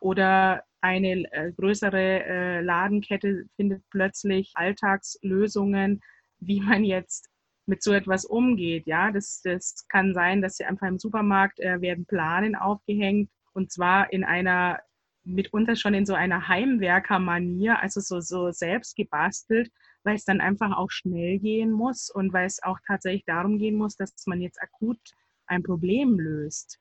Oder 0.00 0.62
eine 0.80 1.30
äh, 1.32 1.52
größere 1.52 2.24
äh, 2.24 2.60
Ladenkette 2.60 3.46
findet 3.56 3.82
plötzlich 3.90 4.52
Alltagslösungen, 4.54 6.00
wie 6.40 6.60
man 6.60 6.84
jetzt 6.84 7.28
mit 7.66 7.82
so 7.82 7.92
etwas 7.92 8.24
umgeht. 8.24 8.86
Ja, 8.86 9.10
das, 9.10 9.42
das 9.42 9.86
kann 9.88 10.14
sein, 10.14 10.40
dass 10.40 10.56
sie 10.56 10.64
einfach 10.64 10.86
im 10.86 10.98
Supermarkt 10.98 11.60
äh, 11.60 11.80
werden 11.80 12.06
Planen 12.06 12.54
aufgehängt 12.54 13.30
und 13.52 13.72
zwar 13.72 14.12
in 14.12 14.24
einer 14.24 14.80
mitunter 15.24 15.76
schon 15.76 15.94
in 15.94 16.06
so 16.06 16.14
einer 16.14 16.48
Heimwerkermanier, 16.48 17.80
also 17.80 18.00
so, 18.00 18.20
so 18.20 18.50
selbst 18.50 18.96
gebastelt, 18.96 19.70
weil 20.08 20.16
es 20.16 20.24
dann 20.24 20.40
einfach 20.40 20.74
auch 20.74 20.90
schnell 20.90 21.38
gehen 21.38 21.70
muss 21.70 22.08
und 22.08 22.32
weil 22.32 22.46
es 22.46 22.62
auch 22.62 22.78
tatsächlich 22.86 23.26
darum 23.26 23.58
gehen 23.58 23.76
muss, 23.76 23.94
dass 23.94 24.14
man 24.26 24.40
jetzt 24.40 24.58
akut 24.62 24.98
ein 25.46 25.62
Problem 25.62 26.18
löst. 26.18 26.78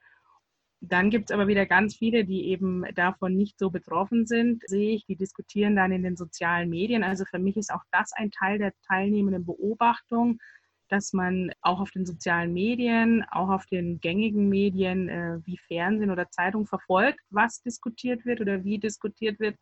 Dann 0.80 1.10
gibt 1.10 1.30
es 1.30 1.34
aber 1.34 1.48
wieder 1.48 1.66
ganz 1.66 1.98
viele, 1.98 2.24
die 2.24 2.46
eben 2.48 2.86
davon 2.96 3.36
nicht 3.36 3.60
so 3.60 3.70
betroffen 3.70 4.26
sind, 4.26 4.64
sehe 4.66 4.96
ich, 4.96 5.06
die 5.08 5.18
diskutieren 5.18 5.76
dann 5.76 5.92
in 5.92 6.04
den 6.04 6.16
sozialen 6.16 6.70
Medien. 6.70 7.04
Also 7.04 7.26
für 7.26 7.40
mich 7.40 7.58
ist 7.58 7.70
auch 7.70 7.84
das 7.92 8.14
ein 8.14 8.32
Teil 8.32 8.60
der 8.60 8.72
teilnehmenden 8.88 9.46
Beobachtung, 9.46 10.40
dass 10.88 11.12
man 11.12 11.52
auch 11.60 11.82
auf 11.82 11.92
den 11.92 12.06
sozialen 12.06 12.54
Medien, 12.54 13.26
auch 13.30 13.50
auf 13.50 13.66
den 13.66 14.00
gängigen 14.00 14.48
Medien 14.48 15.10
äh, 15.10 15.40
wie 15.44 15.58
Fernsehen 15.58 16.12
oder 16.12 16.30
Zeitung 16.30 16.66
verfolgt, 16.66 17.20
was 17.30 17.62
diskutiert 17.62 18.24
wird 18.24 18.40
oder 18.40 18.64
wie 18.64 18.80
diskutiert 18.80 19.38
wird. 19.42 19.58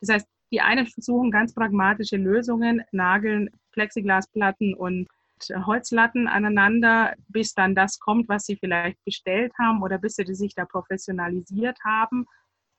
Das 0.00 0.10
heißt, 0.10 0.28
die 0.50 0.60
einen 0.60 0.86
versuchen 0.86 1.30
ganz 1.30 1.54
pragmatische 1.54 2.16
Lösungen, 2.16 2.82
nageln 2.92 3.50
Plexiglasplatten 3.72 4.74
und 4.74 5.06
Holzlatten 5.66 6.26
aneinander, 6.26 7.14
bis 7.28 7.54
dann 7.54 7.74
das 7.74 7.98
kommt, 8.00 8.28
was 8.28 8.44
sie 8.44 8.56
vielleicht 8.56 9.02
bestellt 9.04 9.52
haben 9.58 9.82
oder 9.82 9.98
bis 9.98 10.16
sie 10.16 10.34
sich 10.34 10.54
da 10.54 10.64
professionalisiert 10.64 11.78
haben. 11.84 12.26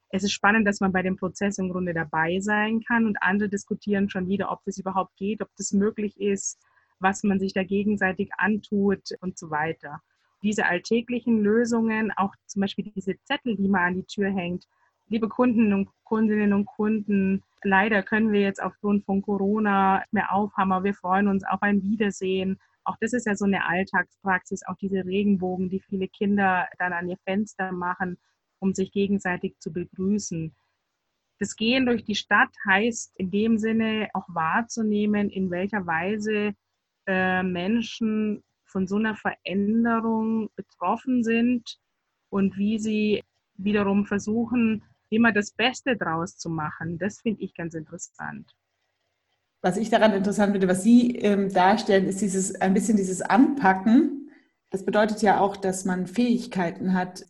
Es 0.09 0.23
ist 0.23 0.31
spannend, 0.31 0.67
dass 0.67 0.79
man 0.79 0.91
bei 0.91 1.03
dem 1.03 1.15
Prozess 1.15 1.57
im 1.59 1.69
Grunde 1.69 1.93
dabei 1.93 2.39
sein 2.39 2.81
kann 2.81 3.05
und 3.05 3.21
andere 3.21 3.47
diskutieren 3.47 4.09
schon 4.09 4.27
wieder, 4.27 4.51
ob 4.51 4.59
das 4.65 4.77
überhaupt 4.77 5.15
geht, 5.17 5.41
ob 5.41 5.49
das 5.57 5.71
möglich 5.71 6.19
ist, 6.19 6.59
was 6.99 7.23
man 7.23 7.39
sich 7.39 7.53
da 7.53 7.63
gegenseitig 7.63 8.31
antut 8.37 9.03
und 9.21 9.37
so 9.37 9.51
weiter. 9.51 10.01
Diese 10.41 10.65
alltäglichen 10.65 11.41
Lösungen, 11.41 12.11
auch 12.15 12.33
zum 12.47 12.61
Beispiel 12.61 12.91
diese 12.95 13.15
Zettel, 13.23 13.55
die 13.55 13.67
man 13.67 13.81
an 13.81 13.95
die 13.95 14.05
Tür 14.05 14.31
hängt, 14.31 14.65
liebe 15.09 15.27
Kunden 15.27 15.73
und 15.73 15.89
Kundinnen 16.03 16.53
und 16.53 16.65
Kunden, 16.65 17.43
leider 17.63 18.03
können 18.03 18.31
wir 18.31 18.41
jetzt 18.41 18.61
aufgrund 18.61 19.05
von 19.05 19.21
Corona 19.21 20.03
mehr 20.11 20.31
aufhaben, 20.31 20.71
aber 20.71 20.85
wir 20.85 20.93
freuen 20.93 21.27
uns 21.27 21.43
auf 21.43 21.61
ein 21.61 21.83
Wiedersehen. 21.83 22.59
Auch 22.83 22.95
das 23.01 23.13
ist 23.13 23.25
ja 23.25 23.35
so 23.35 23.45
eine 23.45 23.65
Alltagspraxis, 23.67 24.63
auch 24.65 24.77
diese 24.77 25.05
Regenbogen, 25.05 25.69
die 25.69 25.79
viele 25.81 26.07
Kinder 26.07 26.67
dann 26.77 26.93
an 26.93 27.09
ihr 27.09 27.17
Fenster 27.25 27.71
machen, 27.71 28.17
um 28.59 28.73
sich 28.73 28.91
gegenseitig 28.91 29.55
zu 29.59 29.71
begrüßen. 29.73 30.53
Das 31.39 31.55
Gehen 31.55 31.85
durch 31.85 32.03
die 32.03 32.15
Stadt 32.15 32.49
heißt 32.67 33.17
in 33.17 33.31
dem 33.31 33.57
Sinne 33.57 34.09
auch 34.13 34.27
wahrzunehmen, 34.27 35.29
in 35.29 35.49
welcher 35.49 35.85
Weise 35.85 36.53
äh, 37.07 37.43
Menschen 37.43 38.43
von 38.65 38.87
so 38.87 38.97
einer 38.97 39.15
Veränderung 39.15 40.49
betroffen 40.55 41.23
sind 41.23 41.79
und 42.29 42.57
wie 42.57 42.77
sie 42.77 43.23
wiederum 43.55 44.05
versuchen, 44.05 44.83
immer 45.09 45.31
das 45.31 45.51
Beste 45.51 45.97
draus 45.97 46.37
zu 46.37 46.49
machen. 46.49 46.97
Das 46.97 47.21
finde 47.21 47.43
ich 47.43 47.53
ganz 47.53 47.73
interessant. 47.73 48.55
Was 49.61 49.77
ich 49.77 49.89
daran 49.89 50.13
interessant 50.13 50.53
finde, 50.53 50.69
was 50.69 50.83
Sie 50.83 51.15
ähm, 51.17 51.51
darstellen, 51.51 52.05
ist 52.05 52.21
dieses 52.21 52.55
ein 52.61 52.73
bisschen 52.73 52.95
dieses 52.95 53.21
Anpacken. 53.21 54.31
Das 54.69 54.85
bedeutet 54.85 55.21
ja 55.21 55.41
auch, 55.41 55.57
dass 55.57 55.83
man 55.83 56.07
Fähigkeiten 56.07 56.93
hat, 56.93 57.25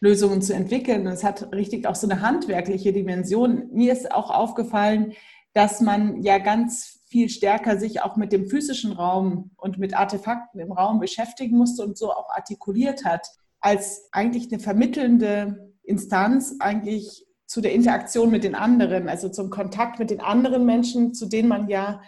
Lösungen 0.00 0.42
zu 0.42 0.54
entwickeln. 0.54 1.06
Und 1.06 1.12
es 1.12 1.24
hat 1.24 1.52
richtig 1.54 1.86
auch 1.86 1.94
so 1.94 2.08
eine 2.08 2.20
handwerkliche 2.20 2.92
Dimension. 2.92 3.70
Mir 3.72 3.92
ist 3.92 4.12
auch 4.12 4.30
aufgefallen, 4.30 5.14
dass 5.54 5.80
man 5.80 6.22
ja 6.22 6.38
ganz 6.38 7.00
viel 7.06 7.28
stärker 7.28 7.78
sich 7.78 8.02
auch 8.02 8.16
mit 8.16 8.32
dem 8.32 8.48
physischen 8.48 8.92
Raum 8.92 9.50
und 9.56 9.78
mit 9.78 9.94
Artefakten 9.94 10.60
im 10.60 10.72
Raum 10.72 11.00
beschäftigen 11.00 11.56
musste 11.56 11.82
und 11.82 11.98
so 11.98 12.12
auch 12.12 12.30
artikuliert 12.30 13.04
hat, 13.04 13.26
als 13.60 14.08
eigentlich 14.12 14.50
eine 14.50 14.60
vermittelnde 14.60 15.69
Instanz 15.82 16.56
eigentlich 16.60 17.26
zu 17.46 17.60
der 17.60 17.72
Interaktion 17.72 18.30
mit 18.30 18.44
den 18.44 18.54
anderen, 18.54 19.08
also 19.08 19.28
zum 19.28 19.50
Kontakt 19.50 19.98
mit 19.98 20.10
den 20.10 20.20
anderen 20.20 20.64
Menschen, 20.64 21.14
zu 21.14 21.26
denen 21.26 21.48
man 21.48 21.68
ja 21.68 22.00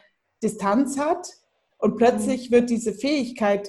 Distanz 0.43 0.99
hat. 0.99 1.29
Und 1.79 1.97
plötzlich 1.97 2.50
wird 2.50 2.71
diese 2.71 2.93
Fähigkeit, 2.93 3.69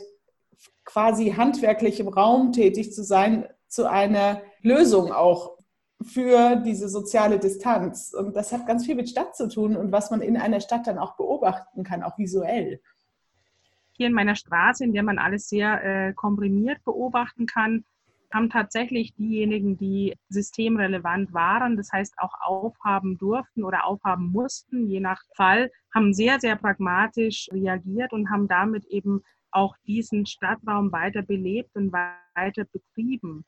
quasi 0.86 1.32
handwerklich 1.32 2.00
im 2.00 2.10
Raum 2.10 2.52
tätig 2.52 2.94
zu 2.94 3.04
sein, 3.04 3.48
zu 3.68 3.90
einer 3.90 4.42
Lösung 4.62 5.12
auch 5.12 5.58
für 6.04 6.58
diese 6.58 6.90
soziale 6.90 7.40
Distanz. 7.40 8.14
Und 8.14 8.36
das 8.36 8.52
hat 8.52 8.68
ganz 8.68 8.86
viel 8.86 8.96
mit 8.96 9.10
Stadt 9.10 9.36
zu 9.36 9.48
tun 9.48 9.76
und 9.76 9.92
was 9.92 10.12
man 10.12 10.22
in 10.22 10.38
einer 10.38 10.60
Stadt 10.60 10.86
dann 10.86 10.98
auch 10.98 11.16
beobachten 11.16 11.84
kann, 11.84 12.04
auch 12.04 12.18
visuell. 12.18 12.82
Hier 13.94 14.08
in 14.08 14.14
meiner 14.14 14.36
Straße, 14.36 14.84
in 14.84 14.94
der 14.94 15.04
man 15.04 15.20
alles 15.20 15.48
sehr 15.48 15.84
äh, 15.84 16.14
komprimiert 16.14 16.84
beobachten 16.84 17.46
kann, 17.46 17.86
haben 18.34 18.50
tatsächlich 18.50 19.14
diejenigen, 19.16 19.78
die 19.78 20.16
systemrelevant 20.30 21.34
waren, 21.34 21.78
das 21.78 21.92
heißt 21.92 22.16
auch 22.18 22.34
aufhaben 22.42 23.18
durften 23.18 23.64
oder 23.64 23.86
aufhaben 23.86 24.32
mussten, 24.32 24.88
je 24.88 25.00
nach 25.00 25.22
Fall, 25.36 25.72
haben 25.94 26.14
sehr, 26.14 26.40
sehr 26.40 26.56
pragmatisch 26.56 27.48
reagiert 27.52 28.12
und 28.12 28.30
haben 28.30 28.48
damit 28.48 28.86
eben 28.86 29.22
auch 29.52 29.76
diesen 29.86 30.26
Stadtraum 30.26 30.92
weiter 30.92 31.22
belebt 31.22 31.76
und 31.76 31.94
weiter 31.94 32.66
betrieben. 32.66 33.46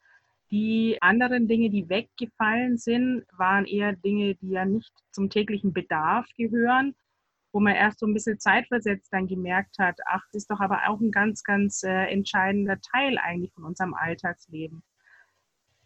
Die 0.52 0.98
anderen 1.02 1.48
Dinge, 1.48 1.72
die 1.72 1.90
weggefallen 1.90 2.78
sind, 2.78 3.26
waren 3.36 3.66
eher 3.66 3.94
Dinge, 3.94 4.36
die 4.36 4.50
ja 4.50 4.66
nicht 4.66 4.94
zum 5.12 5.30
täglichen 5.32 5.74
Bedarf 5.74 6.28
gehören, 6.38 6.94
wo 7.56 7.62
man 7.62 7.74
erst 7.74 8.00
so 8.00 8.06
ein 8.06 8.14
bisschen 8.14 8.38
zeitversetzt 8.38 9.14
dann 9.14 9.28
gemerkt 9.28 9.80
hat, 9.80 9.98
ach, 10.08 10.22
das 10.34 10.44
ist 10.44 10.52
doch 10.52 10.60
aber 10.60 10.90
auch 10.90 11.00
ein 11.00 11.10
ganz, 11.10 11.42
ganz 11.42 11.84
äh, 11.84 12.08
entscheidender 12.08 12.82
Teil 12.82 13.18
eigentlich 13.18 13.54
von 13.54 13.64
unserem 13.64 13.94
Alltagsleben. 13.94 14.84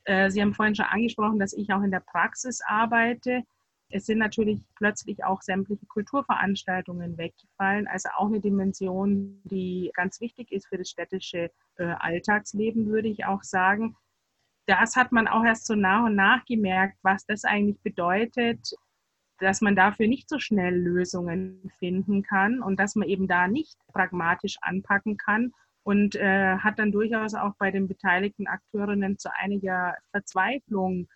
Äh, 0.05 0.31
Sie 0.31 0.41
haben 0.41 0.55
vorhin 0.55 0.73
schon 0.73 0.87
angesprochen, 0.87 1.37
dass 1.37 1.53
ich 1.53 1.71
auch 1.71 1.83
in 1.83 1.91
der 1.91 1.99
Praxis 1.99 2.61
arbeite. 2.65 3.43
Es 3.91 4.07
sind 4.07 4.17
natürlich 4.17 4.59
plötzlich 4.77 5.23
auch 5.23 5.43
sämtliche 5.43 5.85
Kulturveranstaltungen 5.85 7.19
weggefallen, 7.19 7.87
also 7.87 8.09
auch 8.17 8.25
eine 8.25 8.39
Dimension, 8.39 9.39
die 9.43 9.91
ganz 9.93 10.19
wichtig 10.21 10.51
ist 10.51 10.69
für 10.69 10.79
das 10.79 10.89
städtische 10.89 11.51
äh, 11.75 11.83
Alltagsleben, 11.83 12.87
würde 12.87 13.09
ich 13.09 13.25
auch 13.25 13.43
sagen 13.43 13.95
das 14.65 14.95
hat 14.95 15.11
man 15.11 15.27
auch 15.27 15.43
erst 15.43 15.65
so 15.65 15.73
nach 15.73 16.05
und 16.05 16.15
nach 16.15 16.45
gemerkt, 16.45 16.99
was 17.01 17.25
das 17.25 17.43
eigentlich 17.43 17.81
bedeutet, 17.81 18.75
dass 19.39 19.61
man 19.61 19.75
dafür 19.75 20.07
nicht 20.07 20.29
so 20.29 20.39
schnell 20.39 20.75
Lösungen 20.75 21.71
finden 21.79 22.23
kann 22.23 22.61
und 22.61 22.79
dass 22.79 22.95
man 22.95 23.07
eben 23.07 23.27
da 23.27 23.47
nicht 23.47 23.77
pragmatisch 23.87 24.57
anpacken 24.61 25.17
kann 25.17 25.53
und 25.83 26.15
äh, 26.15 26.57
hat 26.57 26.77
dann 26.79 26.91
durchaus 26.91 27.33
auch 27.33 27.55
bei 27.57 27.71
den 27.71 27.87
beteiligten 27.87 28.47
Akteurinnen 28.47 29.17
zu 29.17 29.29
einiger 29.33 29.95
Verzweiflung 30.11 31.07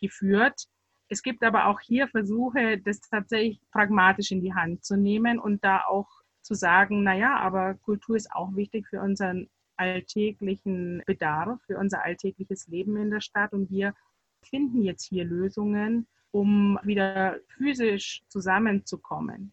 geführt. 0.00 0.66
Es 1.08 1.22
gibt 1.22 1.44
aber 1.44 1.66
auch 1.66 1.80
hier 1.80 2.08
Versuche, 2.08 2.78
das 2.78 3.00
tatsächlich 3.00 3.60
pragmatisch 3.70 4.32
in 4.32 4.40
die 4.40 4.54
Hand 4.54 4.84
zu 4.84 4.96
nehmen 4.96 5.38
und 5.38 5.62
da 5.64 5.84
auch 5.86 6.08
zu 6.42 6.54
sagen, 6.54 7.02
naja, 7.02 7.36
aber 7.36 7.74
Kultur 7.74 8.16
ist 8.16 8.32
auch 8.32 8.54
wichtig 8.56 8.86
für 8.88 9.00
unseren 9.00 9.48
alltäglichen 9.76 11.02
Bedarf, 11.06 11.60
für 11.66 11.78
unser 11.78 12.04
alltägliches 12.04 12.66
Leben 12.68 12.96
in 12.96 13.10
der 13.10 13.20
Stadt. 13.20 13.52
Und 13.52 13.70
wir 13.70 13.94
finden 14.42 14.82
jetzt 14.82 15.04
hier 15.04 15.24
Lösungen, 15.24 16.06
um 16.30 16.78
wieder 16.82 17.36
physisch 17.48 18.22
zusammenzukommen. 18.28 19.52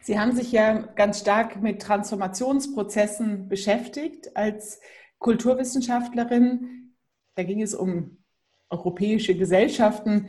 Sie 0.00 0.18
haben 0.20 0.32
sich 0.32 0.52
ja 0.52 0.72
ganz 0.94 1.20
stark 1.20 1.60
mit 1.62 1.82
Transformationsprozessen 1.82 3.48
beschäftigt 3.48 4.36
als 4.36 4.80
Kulturwissenschaftlerin. 5.18 6.94
Da 7.34 7.42
ging 7.42 7.60
es 7.60 7.74
um 7.74 8.22
europäische 8.70 9.36
Gesellschaften. 9.36 10.28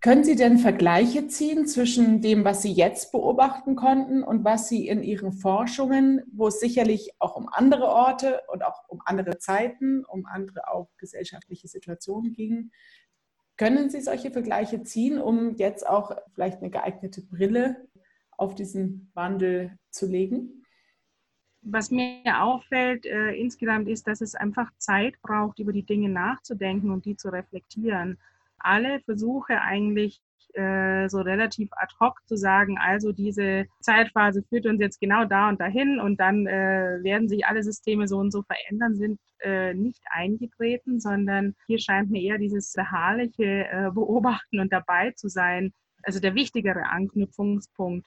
Können 0.00 0.24
Sie 0.24 0.36
denn 0.36 0.58
Vergleiche 0.58 1.26
ziehen 1.26 1.66
zwischen 1.66 2.20
dem, 2.20 2.44
was 2.44 2.62
Sie 2.62 2.72
jetzt 2.72 3.12
beobachten 3.12 3.76
konnten 3.76 4.22
und 4.22 4.44
was 4.44 4.68
Sie 4.68 4.86
in 4.86 5.02
Ihren 5.02 5.32
Forschungen, 5.32 6.22
wo 6.32 6.48
es 6.48 6.60
sicherlich 6.60 7.12
auch 7.18 7.34
um 7.34 7.48
andere 7.50 7.86
Orte 7.86 8.40
und 8.52 8.64
auch 8.64 8.88
um 8.88 9.00
andere 9.04 9.38
Zeiten, 9.38 10.04
um 10.04 10.26
andere 10.26 10.68
auch 10.70 10.88
gesellschaftliche 10.98 11.66
Situationen 11.68 12.32
ging, 12.34 12.70
können 13.56 13.90
Sie 13.90 14.00
solche 14.00 14.30
Vergleiche 14.30 14.82
ziehen, 14.82 15.18
um 15.18 15.56
jetzt 15.56 15.86
auch 15.86 16.16
vielleicht 16.34 16.60
eine 16.60 16.70
geeignete 16.70 17.22
Brille 17.22 17.88
auf 18.32 18.54
diesen 18.54 19.10
Wandel 19.14 19.78
zu 19.90 20.06
legen? 20.06 20.64
Was 21.62 21.90
mir 21.90 22.42
auffällt 22.42 23.06
äh, 23.06 23.32
insgesamt 23.32 23.88
ist, 23.88 24.06
dass 24.06 24.20
es 24.20 24.34
einfach 24.34 24.70
Zeit 24.78 25.20
braucht, 25.22 25.58
über 25.58 25.72
die 25.72 25.82
Dinge 25.84 26.08
nachzudenken 26.08 26.90
und 26.90 27.04
die 27.04 27.16
zu 27.16 27.28
reflektieren 27.28 28.18
alle 28.58 29.00
Versuche 29.00 29.60
eigentlich 29.60 30.20
äh, 30.56 31.08
so 31.08 31.20
relativ 31.20 31.68
ad 31.72 31.92
hoc 32.00 32.20
zu 32.26 32.36
sagen, 32.36 32.78
also 32.78 33.12
diese 33.12 33.66
Zeitphase 33.80 34.42
führt 34.42 34.66
uns 34.66 34.80
jetzt 34.80 35.00
genau 35.00 35.24
da 35.24 35.48
und 35.48 35.60
dahin 35.60 36.00
und 36.00 36.18
dann 36.18 36.46
äh, 36.46 36.98
werden 37.02 37.28
sich 37.28 37.46
alle 37.46 37.62
Systeme 37.62 38.08
so 38.08 38.18
und 38.18 38.30
so 38.32 38.42
verändern, 38.42 38.96
sind 38.96 39.20
äh, 39.40 39.74
nicht 39.74 40.02
eingetreten, 40.10 40.98
sondern 41.00 41.54
hier 41.66 41.78
scheint 41.78 42.10
mir 42.10 42.22
eher 42.22 42.38
dieses 42.38 42.72
beharrliche 42.72 43.66
äh, 43.70 43.90
Beobachten 43.92 44.60
und 44.60 44.72
dabei 44.72 45.12
zu 45.12 45.28
sein, 45.28 45.72
also 46.02 46.20
der 46.20 46.34
wichtigere 46.34 46.84
Anknüpfungspunkt. 46.84 48.06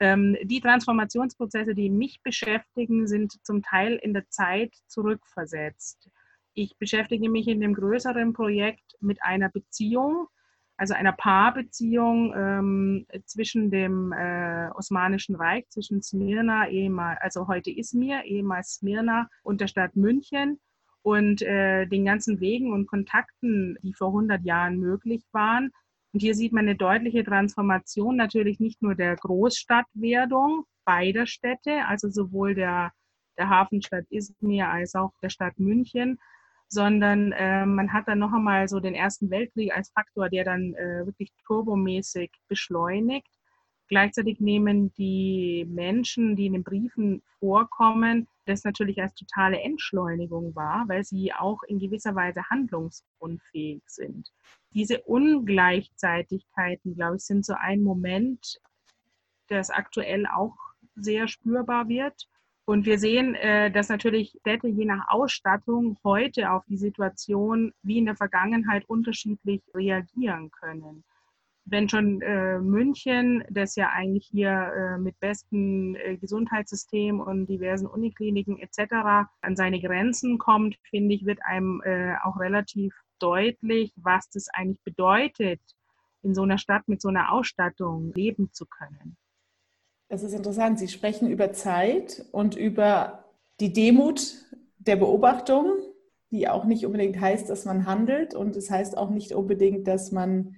Ähm, 0.00 0.36
die 0.42 0.60
Transformationsprozesse, 0.60 1.74
die 1.74 1.90
mich 1.90 2.20
beschäftigen, 2.22 3.06
sind 3.06 3.32
zum 3.44 3.62
Teil 3.62 3.94
in 4.02 4.12
der 4.12 4.28
Zeit 4.28 4.74
zurückversetzt. 4.88 6.10
Ich 6.54 6.76
beschäftige 6.78 7.30
mich 7.30 7.48
in 7.48 7.60
dem 7.60 7.74
größeren 7.74 8.32
Projekt 8.32 8.96
mit 9.00 9.22
einer 9.22 9.48
Beziehung, 9.48 10.28
also 10.76 10.94
einer 10.94 11.12
Paarbeziehung 11.12 12.34
ähm, 12.36 13.06
zwischen 13.26 13.70
dem 13.70 14.12
äh, 14.12 14.68
Osmanischen 14.74 15.36
Reich, 15.36 15.68
zwischen 15.68 16.02
Smyrna, 16.02 16.68
ehemal, 16.68 17.16
also 17.20 17.46
heute 17.46 17.70
Izmir, 17.70 18.24
ehemals 18.24 18.74
Smyrna 18.74 19.28
und 19.42 19.60
der 19.60 19.68
Stadt 19.68 19.94
München 19.94 20.60
und 21.02 21.42
äh, 21.42 21.86
den 21.86 22.04
ganzen 22.04 22.40
Wegen 22.40 22.72
und 22.72 22.86
Kontakten, 22.86 23.76
die 23.82 23.92
vor 23.92 24.08
100 24.08 24.42
Jahren 24.44 24.78
möglich 24.78 25.24
waren. 25.32 25.70
Und 26.12 26.20
hier 26.20 26.34
sieht 26.34 26.52
man 26.52 26.66
eine 26.66 26.76
deutliche 26.76 27.24
Transformation 27.24 28.16
natürlich 28.16 28.58
nicht 28.58 28.82
nur 28.82 28.94
der 28.94 29.16
Großstadtwerdung 29.16 30.64
beider 30.84 31.26
Städte, 31.26 31.84
also 31.86 32.08
sowohl 32.08 32.54
der, 32.54 32.92
der 33.38 33.48
Hafenstadt 33.48 34.06
Izmir 34.10 34.68
als 34.68 34.94
auch 34.94 35.12
der 35.22 35.30
Stadt 35.30 35.58
München, 35.58 36.18
sondern 36.68 37.32
äh, 37.32 37.66
man 37.66 37.92
hat 37.92 38.08
dann 38.08 38.18
noch 38.18 38.32
einmal 38.32 38.68
so 38.68 38.80
den 38.80 38.94
Ersten 38.94 39.30
Weltkrieg 39.30 39.76
als 39.76 39.90
Faktor, 39.90 40.28
der 40.28 40.44
dann 40.44 40.74
äh, 40.74 41.06
wirklich 41.06 41.32
turbomäßig 41.46 42.30
beschleunigt. 42.48 43.28
Gleichzeitig 43.88 44.40
nehmen 44.40 44.92
die 44.94 45.66
Menschen, 45.68 46.36
die 46.36 46.46
in 46.46 46.54
den 46.54 46.64
Briefen 46.64 47.22
vorkommen, 47.38 48.26
das 48.46 48.64
natürlich 48.64 49.00
als 49.00 49.14
totale 49.14 49.60
Entschleunigung 49.60 50.54
wahr, 50.54 50.84
weil 50.86 51.04
sie 51.04 51.32
auch 51.32 51.62
in 51.64 51.78
gewisser 51.78 52.14
Weise 52.14 52.42
handlungsunfähig 52.50 53.82
sind. 53.86 54.30
Diese 54.72 55.02
Ungleichzeitigkeiten, 55.02 56.94
glaube 56.94 57.16
ich, 57.16 57.22
sind 57.22 57.44
so 57.44 57.54
ein 57.54 57.82
Moment, 57.82 58.58
das 59.48 59.70
aktuell 59.70 60.26
auch 60.26 60.56
sehr 60.96 61.28
spürbar 61.28 61.88
wird. 61.88 62.28
Und 62.66 62.86
wir 62.86 62.98
sehen, 62.98 63.34
äh, 63.34 63.70
dass 63.70 63.90
natürlich 63.90 64.36
Städte 64.40 64.68
je 64.68 64.86
nach 64.86 65.08
Ausstattung 65.08 65.98
heute 66.02 66.50
auf 66.50 66.64
die 66.66 66.78
Situation 66.78 67.72
wie 67.82 67.98
in 67.98 68.06
der 68.06 68.16
Vergangenheit 68.16 68.88
unterschiedlich 68.88 69.62
reagieren 69.74 70.50
können. 70.50 71.04
Wenn 71.66 71.88
schon 71.88 72.20
äh, 72.22 72.58
München, 72.58 73.44
das 73.50 73.76
ja 73.76 73.90
eigentlich 73.90 74.26
hier 74.30 74.50
äh, 74.50 74.98
mit 74.98 75.18
bestem 75.20 75.96
Gesundheitssystem 76.20 77.20
und 77.20 77.46
diversen 77.46 77.86
Unikliniken 77.86 78.58
etc. 78.58 79.28
an 79.40 79.56
seine 79.56 79.80
Grenzen 79.80 80.38
kommt, 80.38 80.76
finde 80.88 81.14
ich, 81.14 81.24
wird 81.24 81.40
einem 81.44 81.82
auch 82.22 82.38
relativ 82.38 82.94
deutlich, 83.18 83.92
was 83.96 84.28
das 84.30 84.48
eigentlich 84.48 84.82
bedeutet, 84.82 85.60
in 86.22 86.34
so 86.34 86.42
einer 86.42 86.58
Stadt 86.58 86.88
mit 86.88 87.00
so 87.00 87.08
einer 87.08 87.32
Ausstattung 87.32 88.12
leben 88.14 88.50
zu 88.52 88.66
können. 88.66 89.16
Das 90.08 90.22
ist 90.22 90.32
interessant. 90.32 90.78
Sie 90.78 90.88
sprechen 90.88 91.30
über 91.30 91.52
Zeit 91.52 92.24
und 92.32 92.56
über 92.56 93.24
die 93.60 93.72
Demut 93.72 94.34
der 94.78 94.96
Beobachtung, 94.96 95.72
die 96.30 96.48
auch 96.48 96.64
nicht 96.64 96.84
unbedingt 96.84 97.20
heißt, 97.20 97.48
dass 97.48 97.64
man 97.64 97.86
handelt 97.86 98.34
und 98.34 98.56
es 98.56 98.66
das 98.66 98.70
heißt 98.70 98.98
auch 98.98 99.10
nicht 99.10 99.32
unbedingt, 99.32 99.86
dass 99.86 100.12
man 100.12 100.56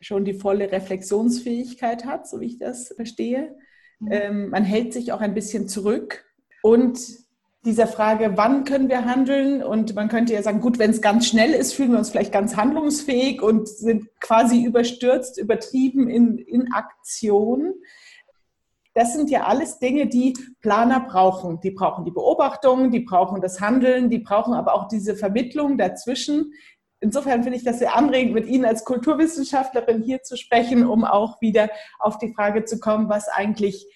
schon 0.00 0.24
die 0.24 0.34
volle 0.34 0.70
Reflexionsfähigkeit 0.70 2.04
hat, 2.04 2.28
so 2.28 2.40
wie 2.40 2.46
ich 2.46 2.58
das 2.58 2.88
verstehe. 2.94 3.56
Mhm. 4.00 4.08
Ähm, 4.10 4.50
man 4.50 4.64
hält 4.64 4.92
sich 4.92 5.12
auch 5.12 5.20
ein 5.20 5.34
bisschen 5.34 5.66
zurück 5.68 6.24
und 6.62 6.98
dieser 7.64 7.86
Frage, 7.86 8.32
wann 8.36 8.64
können 8.64 8.90
wir 8.90 9.06
handeln? 9.06 9.62
Und 9.62 9.94
man 9.94 10.08
könnte 10.08 10.34
ja 10.34 10.42
sagen, 10.42 10.60
gut, 10.60 10.78
wenn 10.78 10.90
es 10.90 11.00
ganz 11.00 11.26
schnell 11.26 11.52
ist, 11.52 11.72
fühlen 11.72 11.92
wir 11.92 11.98
uns 11.98 12.10
vielleicht 12.10 12.32
ganz 12.32 12.56
handlungsfähig 12.56 13.40
und 13.40 13.68
sind 13.68 14.08
quasi 14.20 14.62
überstürzt, 14.64 15.38
übertrieben 15.38 16.10
in, 16.10 16.36
in 16.38 16.72
Aktion. 16.72 17.72
Das 18.94 19.12
sind 19.12 19.28
ja 19.28 19.44
alles 19.44 19.80
Dinge, 19.80 20.06
die 20.06 20.34
Planer 20.60 21.00
brauchen. 21.00 21.60
Die 21.60 21.72
brauchen 21.72 22.04
die 22.04 22.12
Beobachtung, 22.12 22.90
die 22.92 23.00
brauchen 23.00 23.40
das 23.40 23.60
Handeln, 23.60 24.08
die 24.08 24.20
brauchen 24.20 24.54
aber 24.54 24.74
auch 24.74 24.86
diese 24.86 25.16
Vermittlung 25.16 25.76
dazwischen. 25.76 26.52
Insofern 27.00 27.42
finde 27.42 27.58
ich 27.58 27.64
das 27.64 27.80
sehr 27.80 27.96
anregend, 27.96 28.34
mit 28.34 28.46
Ihnen 28.46 28.64
als 28.64 28.84
Kulturwissenschaftlerin 28.84 30.02
hier 30.02 30.22
zu 30.22 30.36
sprechen, 30.36 30.86
um 30.86 31.04
auch 31.04 31.40
wieder 31.40 31.68
auf 31.98 32.18
die 32.18 32.32
Frage 32.32 32.64
zu 32.64 32.78
kommen, 32.78 33.08
was 33.08 33.28
eigentlich 33.28 33.86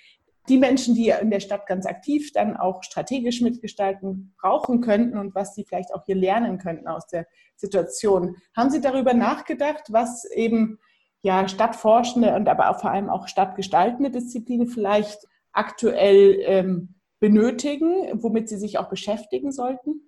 die 0.49 0.59
Menschen, 0.59 0.95
die 0.95 1.11
in 1.11 1.31
der 1.31 1.41
Stadt 1.41 1.67
ganz 1.67 1.87
aktiv 1.87 2.33
dann 2.33 2.57
auch 2.57 2.83
strategisch 2.83 3.41
mitgestalten, 3.41 4.35
brauchen 4.41 4.81
könnten 4.81 5.17
und 5.17 5.35
was 5.35 5.55
sie 5.55 5.65
vielleicht 5.65 5.95
auch 5.95 6.05
hier 6.07 6.17
lernen 6.17 6.59
könnten 6.59 6.89
aus 6.89 7.07
der 7.07 7.27
Situation. 7.57 8.37
Haben 8.57 8.71
Sie 8.71 8.81
darüber 8.81 9.15
nachgedacht, 9.15 9.85
was 9.91 10.25
eben 10.25 10.79
ja, 11.23 11.49
stadtforschende 11.49 12.35
und 12.35 12.49
aber 12.49 12.71
auch 12.71 12.81
vor 12.81 12.91
allem 12.91 13.09
auch 13.09 13.29
stadtgestaltende 13.29 14.11
Disziplinen 14.11 14.69
vielleicht 14.69 15.27
aktuell 15.53 16.39
ähm, 16.43 16.95
benötigen, 17.21 18.23
womit 18.23 18.49
sie 18.49 18.59
sich 18.59 18.79
auch 18.79 18.89
beschäftigen 18.89 19.53
sollten? 19.53 20.03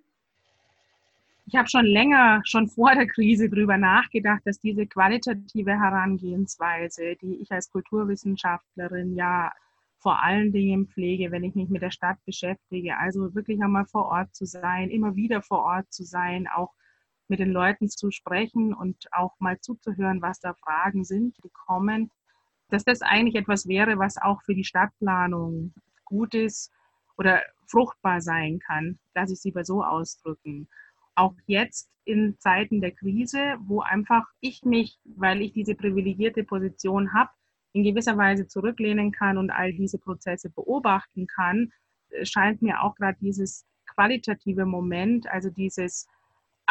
Ich 1.47 1.55
habe 1.55 1.67
schon 1.67 1.85
länger, 1.85 2.41
schon 2.45 2.69
vor 2.69 2.93
der 2.95 3.07
Krise 3.07 3.49
darüber 3.49 3.77
nachgedacht, 3.77 4.41
dass 4.45 4.59
diese 4.59 4.85
qualitative 4.85 5.71
Herangehensweise, 5.71 7.15
die 7.21 7.41
ich 7.41 7.51
als 7.51 7.69
Kulturwissenschaftlerin 7.71 9.15
ja 9.15 9.51
vor 9.97 10.23
allen 10.23 10.51
Dingen 10.51 10.87
pflege, 10.87 11.31
wenn 11.31 11.43
ich 11.43 11.53
mich 11.53 11.69
mit 11.69 11.81
der 11.81 11.91
Stadt 11.91 12.17
beschäftige, 12.25 12.97
also 12.97 13.35
wirklich 13.35 13.61
einmal 13.61 13.85
vor 13.85 14.05
Ort 14.05 14.33
zu 14.33 14.45
sein, 14.45 14.89
immer 14.89 15.15
wieder 15.15 15.41
vor 15.41 15.59
Ort 15.59 15.91
zu 15.91 16.03
sein, 16.03 16.47
auch 16.47 16.71
mit 17.31 17.39
den 17.39 17.51
Leuten 17.51 17.89
zu 17.89 18.11
sprechen 18.11 18.73
und 18.73 19.07
auch 19.13 19.39
mal 19.39 19.57
zuzuhören, 19.61 20.21
was 20.21 20.41
da 20.41 20.53
Fragen 20.53 21.05
sind, 21.05 21.37
die 21.43 21.49
kommen, 21.65 22.11
dass 22.69 22.83
das 22.83 23.01
eigentlich 23.01 23.35
etwas 23.35 23.67
wäre, 23.67 23.97
was 23.97 24.17
auch 24.17 24.41
für 24.43 24.53
die 24.53 24.65
Stadtplanung 24.65 25.73
gut 26.03 26.35
ist 26.35 26.71
oder 27.17 27.41
fruchtbar 27.67 28.19
sein 28.19 28.59
kann, 28.59 28.99
dass 29.13 29.31
ich 29.31 29.39
sie 29.39 29.53
mal 29.53 29.63
so 29.63 29.81
ausdrücken. 29.81 30.67
Auch 31.15 31.33
jetzt 31.45 31.89
in 32.03 32.37
Zeiten 32.37 32.81
der 32.81 32.91
Krise, 32.91 33.55
wo 33.61 33.79
einfach 33.79 34.25
ich 34.41 34.63
mich, 34.63 34.99
weil 35.05 35.41
ich 35.41 35.53
diese 35.53 35.75
privilegierte 35.75 36.43
Position 36.43 37.13
habe, 37.13 37.31
in 37.71 37.83
gewisser 37.83 38.17
Weise 38.17 38.45
zurücklehnen 38.45 39.13
kann 39.13 39.37
und 39.37 39.51
all 39.51 39.71
diese 39.71 39.99
Prozesse 39.99 40.49
beobachten 40.49 41.27
kann, 41.27 41.71
scheint 42.23 42.61
mir 42.61 42.81
auch 42.81 42.95
gerade 42.95 43.17
dieses 43.21 43.65
qualitative 43.87 44.65
Moment, 44.65 45.27
also 45.27 45.49
dieses 45.49 46.09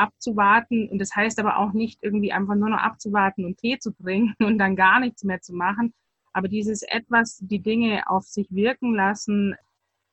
abzuwarten. 0.00 0.88
Und 0.88 0.98
das 0.98 1.14
heißt 1.14 1.38
aber 1.38 1.58
auch 1.58 1.72
nicht 1.72 1.98
irgendwie 2.02 2.32
einfach 2.32 2.54
nur 2.54 2.70
noch 2.70 2.80
abzuwarten 2.80 3.44
und 3.44 3.58
Tee 3.58 3.78
zu 3.78 3.92
trinken 3.92 4.34
und 4.44 4.58
dann 4.58 4.76
gar 4.76 5.00
nichts 5.00 5.24
mehr 5.24 5.40
zu 5.40 5.54
machen. 5.54 5.92
Aber 6.32 6.48
dieses 6.48 6.82
etwas, 6.82 7.38
die 7.40 7.60
Dinge 7.60 8.08
auf 8.08 8.24
sich 8.24 8.50
wirken 8.50 8.94
lassen, 8.94 9.54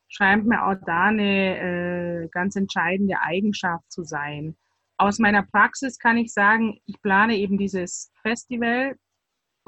scheint 0.10 0.45
mir 0.45 0.65
auch 0.65 0.76
da 0.86 1.06
eine 1.06 2.23
äh, 2.23 2.28
ganz 2.30 2.56
entscheidende 2.56 3.21
Eigenschaft 3.21 3.91
zu 3.91 4.04
sein. 4.04 4.56
Aus 4.97 5.19
meiner 5.19 5.43
Praxis 5.43 6.00
kann 6.00 6.17
ich 6.17 6.34
sagen, 6.34 6.80
ich 6.86 7.00
plane 7.02 7.38
eben 7.38 7.58
dieses 7.58 8.12
Festival 8.23 8.97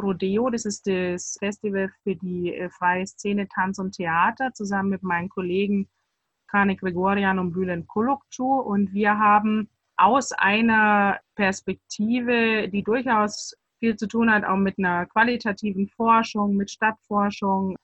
Rodeo. 0.02 0.50
Das 0.50 0.66
ist 0.66 0.88
das 0.88 1.38
Festival 1.38 1.92
für 2.04 2.16
die 2.16 2.54
äh, 2.56 2.70
freie 2.70 3.06
Szene 3.06 3.48
Tanz 3.48 3.78
und 3.78 3.96
Theater 3.96 4.52
zusammen 4.54 4.90
mit 4.90 5.04
meinen 5.04 5.30
Kollegen 5.30 5.88
Kane 6.48 6.76
Gregorian 6.76 7.38
und 7.38 7.52
Bülent 7.52 7.88
Kulukcu. 7.88 8.60
Und 8.60 8.94
wir 8.94 9.20
haben 9.20 9.70
aus 10.00 10.32
einer 10.32 11.20
Perspektive, 11.36 12.70
die 12.70 12.84
durchaus 12.84 13.54
viel 13.80 13.98
zu 13.98 14.08
tun 14.08 14.32
hat, 14.32 14.46
auch 14.46 14.58
mit 14.58 14.78
einer 14.80 15.06
qualitativen 15.08 15.88
Forschung, 15.90 16.56
mit 16.56 16.72
Stadtforschung 16.72 17.76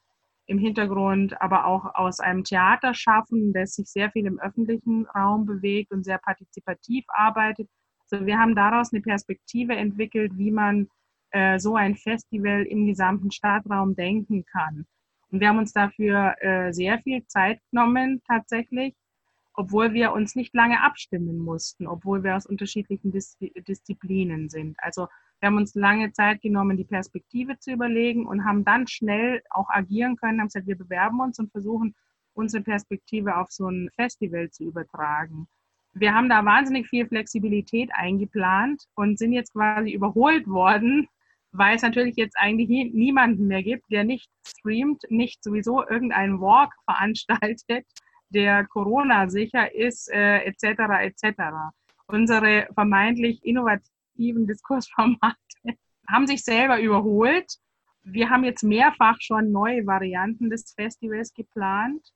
im 0.47 0.57
Hintergrund, 0.57 1.39
aber 1.41 1.65
auch 1.65 1.93
aus 1.95 2.19
einem 2.19 2.43
Theaterschaffen, 2.43 3.51
das 3.53 3.75
sich 3.75 3.87
sehr 3.87 4.11
viel 4.11 4.25
im 4.25 4.39
öffentlichen 4.39 5.05
Raum 5.07 5.45
bewegt 5.45 5.91
und 5.91 6.03
sehr 6.03 6.19
partizipativ 6.19 7.03
arbeitet. 7.09 7.67
Also 8.09 8.25
wir 8.25 8.37
haben 8.37 8.55
daraus 8.55 8.93
eine 8.93 9.01
Perspektive 9.01 9.75
entwickelt, 9.75 10.31
wie 10.37 10.51
man 10.51 10.87
äh, 11.31 11.59
so 11.59 11.75
ein 11.75 11.95
Festival 11.95 12.63
im 12.63 12.85
gesamten 12.85 13.31
Stadtraum 13.31 13.95
denken 13.95 14.45
kann. 14.45 14.85
Und 15.31 15.39
wir 15.41 15.49
haben 15.49 15.57
uns 15.57 15.73
dafür 15.73 16.35
äh, 16.39 16.71
sehr 16.71 16.99
viel 16.99 17.25
Zeit 17.25 17.59
genommen 17.71 18.21
tatsächlich 18.27 18.93
obwohl 19.57 19.93
wir 19.93 20.13
uns 20.13 20.35
nicht 20.35 20.53
lange 20.53 20.81
abstimmen 20.81 21.39
mussten, 21.39 21.87
obwohl 21.87 22.23
wir 22.23 22.35
aus 22.35 22.45
unterschiedlichen 22.45 23.11
Dis 23.11 23.37
Disziplinen 23.67 24.49
sind. 24.49 24.75
Also 24.79 25.07
wir 25.39 25.47
haben 25.47 25.57
uns 25.57 25.75
lange 25.75 26.11
Zeit 26.11 26.41
genommen, 26.41 26.77
die 26.77 26.85
Perspektive 26.85 27.57
zu 27.59 27.71
überlegen 27.71 28.25
und 28.25 28.45
haben 28.45 28.63
dann 28.65 28.87
schnell 28.87 29.41
auch 29.49 29.69
agieren 29.69 30.15
können, 30.15 30.39
haben 30.39 30.47
gesagt, 30.47 30.67
wir 30.67 30.77
bewerben 30.77 31.19
uns 31.19 31.39
und 31.39 31.51
versuchen, 31.51 31.95
unsere 32.33 32.63
Perspektive 32.63 33.37
auf 33.37 33.51
so 33.51 33.67
ein 33.69 33.89
Festival 33.95 34.49
zu 34.49 34.65
übertragen. 34.65 35.47
wir 35.93 36.13
haben 36.13 36.29
da 36.29 36.43
wahnsinnig 36.43 36.87
viel 36.87 37.07
Flexibilität 37.07 37.89
eingeplant 37.93 38.83
und 38.95 39.17
sind 39.17 39.31
jetzt 39.31 39.53
quasi 39.53 39.91
überholt 39.91 40.45
worden, 40.47 41.07
weil 41.53 41.77
es 41.77 41.83
natürlich 41.83 42.17
jetzt 42.17 42.35
eigentlich 42.37 42.67
niemanden 42.93 43.47
mehr 43.47 43.63
gibt, 43.63 43.89
der 43.89 44.03
nicht 44.03 44.29
streamt, 44.45 45.03
nicht 45.09 45.41
sowieso 45.41 45.87
irgendeinen 45.87 46.41
Walk 46.41 46.73
veranstaltet, 46.83 47.85
der 48.29 48.65
Corona 48.65 49.29
sicher 49.29 49.73
ist, 49.73 50.11
äh, 50.11 50.39
etc. 50.45 50.63
etc. 51.01 51.41
Unsere 52.07 52.67
vermeintlich 52.73 53.43
innovativen 53.43 54.47
Diskursformate 54.47 55.35
haben 56.07 56.27
sich 56.27 56.43
selber 56.43 56.79
überholt. 56.79 57.57
Wir 58.03 58.29
haben 58.29 58.43
jetzt 58.43 58.63
mehrfach 58.63 59.17
schon 59.19 59.51
neue 59.51 59.85
Varianten 59.87 60.49
des 60.49 60.73
Festivals 60.73 61.33
geplant 61.33 62.11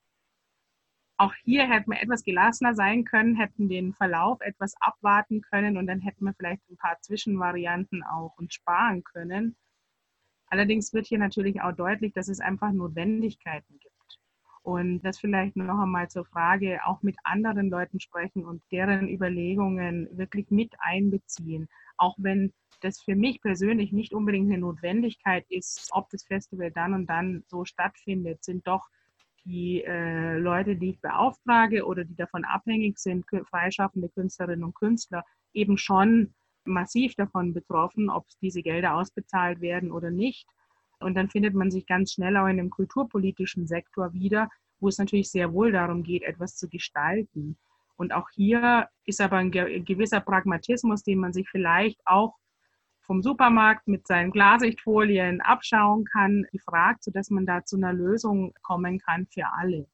auch 1.20 1.34
hier 1.44 1.68
hätten 1.68 1.92
wir 1.92 2.02
etwas 2.02 2.24
gelassener 2.24 2.74
sein 2.74 3.04
können, 3.04 3.36
hätten 3.36 3.68
den 3.68 3.94
Verlauf 3.94 4.40
etwas 4.40 4.74
abwarten 4.80 5.42
können 5.42 5.76
und 5.76 5.86
dann 5.86 6.00
hätten 6.00 6.24
wir 6.24 6.34
vielleicht 6.34 6.62
ein 6.70 6.78
paar 6.78 6.98
Zwischenvarianten 7.02 8.04
auch 8.04 8.38
uns 8.38 8.54
sparen 8.54 9.04
können. 9.04 9.58
Allerdings 10.48 10.94
wird 10.94 11.08
hier 11.08 11.20
natürlich 11.20 11.62
auch 11.62 11.74
deutlich, 11.74 12.14
dass 12.14 12.30
es 12.30 12.40
einfach 12.40 12.72
Notwendigkeiten 12.72 13.80
gibt. 13.80 13.99
Und 14.70 15.02
das 15.02 15.18
vielleicht 15.20 15.56
noch 15.56 15.80
einmal 15.80 16.10
zur 16.10 16.26
Frage, 16.26 16.80
auch 16.86 17.02
mit 17.02 17.16
anderen 17.24 17.72
Leuten 17.72 18.00
sprechen 18.00 18.46
und 18.46 18.62
deren 18.72 19.10
Überlegungen 19.10 20.08
wirklich 20.12 20.52
mit 20.52 20.76
einbeziehen. 20.78 21.68
Auch 21.98 22.16
wenn 22.20 22.54
das 22.82 23.02
für 23.02 23.16
mich 23.16 23.42
persönlich 23.42 23.92
nicht 23.92 24.14
unbedingt 24.14 24.52
eine 24.52 24.60
Notwendigkeit 24.60 25.44
ist, 25.50 25.90
ob 25.92 26.12
das 26.12 26.24
Festival 26.24 26.70
dann 26.70 26.94
und 26.94 27.08
dann 27.08 27.44
so 27.48 27.66
stattfindet, 27.66 28.44
sind 28.44 28.68
doch 28.68 28.88
die 29.44 29.84
äh, 29.84 30.38
Leute, 30.38 30.76
die 30.76 30.92
ich 30.92 31.02
beauftrage 31.02 31.86
oder 31.88 32.06
die 32.06 32.16
davon 32.16 32.46
abhängig 32.46 33.00
sind, 33.00 33.26
freischaffende 33.50 34.10
Künstlerinnen 34.10 34.64
und 34.64 34.76
Künstler, 34.76 35.26
eben 35.52 35.80
schon 35.80 36.36
massiv 36.64 37.16
davon 37.16 37.54
betroffen, 37.56 38.12
ob 38.12 38.28
diese 38.40 38.62
Gelder 38.62 38.96
ausbezahlt 38.96 39.62
werden 39.62 39.92
oder 39.92 40.12
nicht. 40.12 40.48
Und 41.00 41.16
dann 41.16 41.30
findet 41.30 41.54
man 41.54 41.72
sich 41.72 41.86
ganz 41.86 42.14
schnell 42.14 42.36
auch 42.38 42.48
in 42.48 42.58
dem 42.58 42.70
kulturpolitischen 42.70 43.68
Sektor 43.68 44.14
wieder, 44.14 44.50
wo 44.80 44.88
es 44.88 44.98
natürlich 44.98 45.32
sehr 45.32 45.54
wohl 45.54 45.72
darum 45.72 46.04
geht, 46.04 46.24
etwas 46.24 46.56
zu 46.56 46.70
gestalten. 46.70 47.58
Und 47.96 48.14
auch 48.14 48.30
hier 48.34 48.88
ist 49.06 49.20
aber 49.22 49.38
ein 49.38 49.52
gewisser 49.52 50.22
Pragmatismus, 50.22 51.04
den 51.04 51.20
man 51.20 51.34
sich 51.34 51.50
vielleicht 51.50 52.00
auch 52.06 52.36
vom 53.02 53.22
Supermarkt 53.22 53.88
mit 53.88 54.08
seinen 54.08 54.32
Klarsichtfolien 54.32 55.42
abschauen 55.42 56.06
kann, 56.06 56.46
gefragt, 56.52 57.04
sodass 57.04 57.30
man 57.30 57.46
da 57.46 57.66
zu 57.66 57.76
einer 57.76 57.92
Lösung 57.92 58.54
kommen 58.62 59.00
kann 59.00 59.28
für 59.34 59.52
alle. 59.52 59.88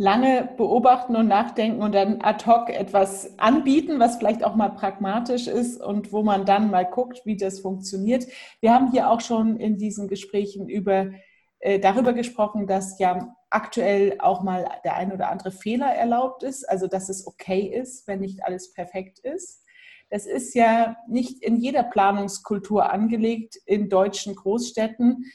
Lange 0.00 0.48
beobachten 0.56 1.14
und 1.14 1.28
nachdenken 1.28 1.82
und 1.82 1.94
dann 1.94 2.22
ad 2.22 2.46
hoc 2.46 2.70
etwas 2.70 3.38
anbieten, 3.38 4.00
was 4.00 4.16
vielleicht 4.16 4.42
auch 4.42 4.54
mal 4.54 4.70
pragmatisch 4.70 5.46
ist 5.46 5.78
und 5.78 6.10
wo 6.10 6.22
man 6.22 6.46
dann 6.46 6.70
mal 6.70 6.86
guckt, 6.86 7.20
wie 7.26 7.36
das 7.36 7.60
funktioniert. 7.60 8.24
Wir 8.62 8.72
haben 8.72 8.90
hier 8.92 9.10
auch 9.10 9.20
schon 9.20 9.58
in 9.58 9.76
diesen 9.76 10.08
Gesprächen 10.08 10.70
über, 10.70 11.10
äh, 11.58 11.78
darüber 11.78 12.14
gesprochen, 12.14 12.66
dass 12.66 12.98
ja 12.98 13.36
aktuell 13.50 14.16
auch 14.20 14.42
mal 14.42 14.66
der 14.84 14.96
ein 14.96 15.12
oder 15.12 15.28
andere 15.28 15.50
Fehler 15.50 15.92
erlaubt 15.92 16.44
ist, 16.44 16.66
also 16.66 16.86
dass 16.86 17.10
es 17.10 17.26
okay 17.26 17.66
ist, 17.66 18.08
wenn 18.08 18.20
nicht 18.20 18.42
alles 18.42 18.72
perfekt 18.72 19.18
ist. 19.18 19.66
Das 20.08 20.24
ist 20.24 20.54
ja 20.54 20.96
nicht 21.08 21.42
in 21.42 21.56
jeder 21.56 21.82
Planungskultur 21.82 22.90
angelegt 22.90 23.56
in 23.66 23.90
deutschen 23.90 24.34
Großstädten. 24.34 25.26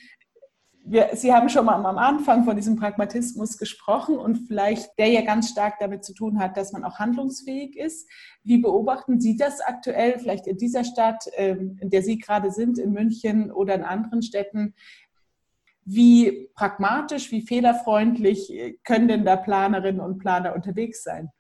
Wir, 0.88 1.10
Sie 1.14 1.34
haben 1.34 1.50
schon 1.50 1.66
mal 1.66 1.84
am 1.84 1.98
Anfang 1.98 2.44
von 2.44 2.56
diesem 2.56 2.76
Pragmatismus 2.76 3.58
gesprochen 3.58 4.18
und 4.18 4.48
vielleicht 4.48 4.98
der 5.00 5.08
ja 5.08 5.22
ganz 5.22 5.50
stark 5.50 5.80
damit 5.80 6.06
zu 6.06 6.14
tun 6.14 6.40
hat, 6.40 6.58
dass 6.58 6.74
man 6.74 6.84
auch 6.84 7.00
handlungsfähig 7.00 7.76
ist. 7.76 8.08
Wie 8.44 8.60
beobachten 8.60 9.20
Sie 9.20 9.36
das 9.36 9.62
aktuell, 9.62 10.20
vielleicht 10.20 10.46
in 10.46 10.58
dieser 10.58 10.84
Stadt, 10.84 11.26
ähm, 11.38 11.80
in 11.82 11.90
der 11.90 12.04
Sie 12.04 12.20
gerade 12.20 12.52
sind, 12.52 12.78
in 12.78 12.94
München 12.94 13.52
oder 13.52 13.74
in 13.74 13.84
anderen 13.84 14.22
Städten? 14.22 14.76
Wie 15.86 16.50
pragmatisch, 16.54 17.32
wie 17.32 17.42
fehlerfreundlich 17.42 18.78
können 18.84 19.08
denn 19.08 19.26
da 19.26 19.38
Planerinnen 19.38 20.02
und 20.02 20.20
Planer 20.20 20.54
unterwegs 20.54 21.04
sein? 21.04 21.32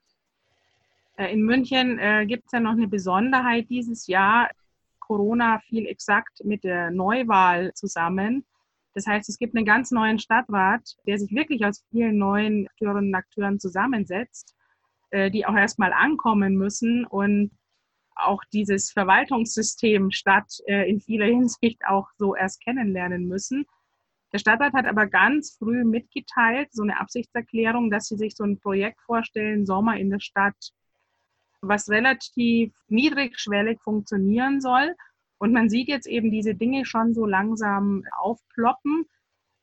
Äh, 1.17 1.33
in 1.33 1.43
München 1.43 1.99
äh, 1.99 2.25
gibt 2.25 2.45
es 2.47 2.51
ja 2.51 2.59
noch 2.59 2.71
eine 2.71 2.87
Besonderheit 2.87 3.69
dieses 3.69 4.07
Jahr. 4.07 4.49
Corona 4.99 5.59
fiel 5.59 5.85
exakt 5.85 6.43
mit 6.43 6.63
der 6.63 6.89
Neuwahl 6.89 7.71
zusammen. 7.75 8.43
Das 8.95 9.05
heißt, 9.05 9.29
es 9.29 9.37
gibt 9.37 9.55
einen 9.55 9.65
ganz 9.65 9.91
neuen 9.91 10.19
Stadtrat, 10.19 10.95
der 11.05 11.19
sich 11.19 11.31
wirklich 11.31 11.65
aus 11.65 11.83
vielen 11.91 12.17
neuen 12.17 12.67
Akteurinnen 12.67 13.09
und 13.09 13.15
Akteuren 13.15 13.59
zusammensetzt, 13.59 14.55
äh, 15.11 15.29
die 15.29 15.45
auch 15.45 15.53
erstmal 15.53 15.93
ankommen 15.93 16.55
müssen 16.55 17.05
und 17.05 17.51
auch 18.15 18.41
dieses 18.53 18.91
Verwaltungssystem 18.91 20.11
Stadt 20.11 20.49
äh, 20.65 20.89
in 20.89 21.01
vieler 21.01 21.25
Hinsicht 21.25 21.81
auch 21.85 22.07
so 22.17 22.35
erst 22.35 22.63
kennenlernen 22.63 23.27
müssen. 23.27 23.65
Der 24.31 24.39
Stadtrat 24.39 24.73
hat 24.73 24.85
aber 24.85 25.07
ganz 25.07 25.57
früh 25.59 25.83
mitgeteilt, 25.83 26.69
so 26.71 26.83
eine 26.83 26.99
Absichtserklärung, 26.99 27.91
dass 27.91 28.07
sie 28.07 28.15
sich 28.15 28.35
so 28.35 28.45
ein 28.45 28.59
Projekt 28.59 29.01
vorstellen, 29.01 29.65
Sommer 29.65 29.97
in 29.97 30.09
der 30.09 30.19
Stadt 30.19 30.71
was 31.61 31.89
relativ 31.89 32.73
niedrigschwellig 32.87 33.81
funktionieren 33.81 34.61
soll. 34.61 34.95
Und 35.45 35.53
man 35.53 35.69
sieht 35.69 35.89
jetzt 35.89 36.07
eben 36.07 36.31
diese 36.31 36.55
Dinge 36.55 36.85
schon 36.85 37.13
so 37.13 37.27
langsam 37.27 38.03
aufploppen. 38.17 39.05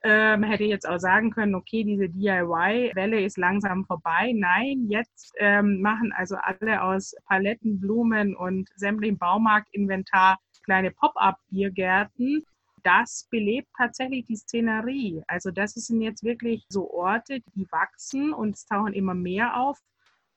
Äh, 0.05 0.37
man 0.37 0.49
hätte 0.49 0.63
jetzt 0.63 0.89
auch 0.89 1.01
sagen 1.01 1.33
können, 1.33 1.57
okay, 1.57 1.83
diese 1.83 2.09
DIY-Welle 2.09 3.21
ist 3.21 3.37
langsam 3.37 3.85
vorbei. 3.85 4.33
Nein, 4.33 4.87
jetzt 4.89 5.35
ähm, 5.39 5.81
machen 5.81 6.13
also 6.13 6.37
alle 6.37 6.85
aus 6.85 7.17
Paletten, 7.25 7.81
Blumen 7.81 8.37
und 8.37 8.69
sämtlichem 8.77 9.19
Baumarktinventar 9.19 10.39
kleine 10.63 10.93
Pop-up-Biergärten. 10.93 12.45
Das 12.85 13.27
belebt 13.33 13.67
tatsächlich 13.77 14.25
die 14.27 14.37
Szenerie. 14.37 15.25
Also 15.27 15.51
das 15.51 15.73
sind 15.73 16.01
jetzt 16.01 16.23
wirklich 16.23 16.65
so 16.69 16.93
Orte, 16.93 17.41
die 17.57 17.67
wachsen 17.73 18.33
und 18.33 18.55
es 18.55 18.67
tauchen 18.67 18.93
immer 18.93 19.15
mehr 19.15 19.61
auf 19.61 19.81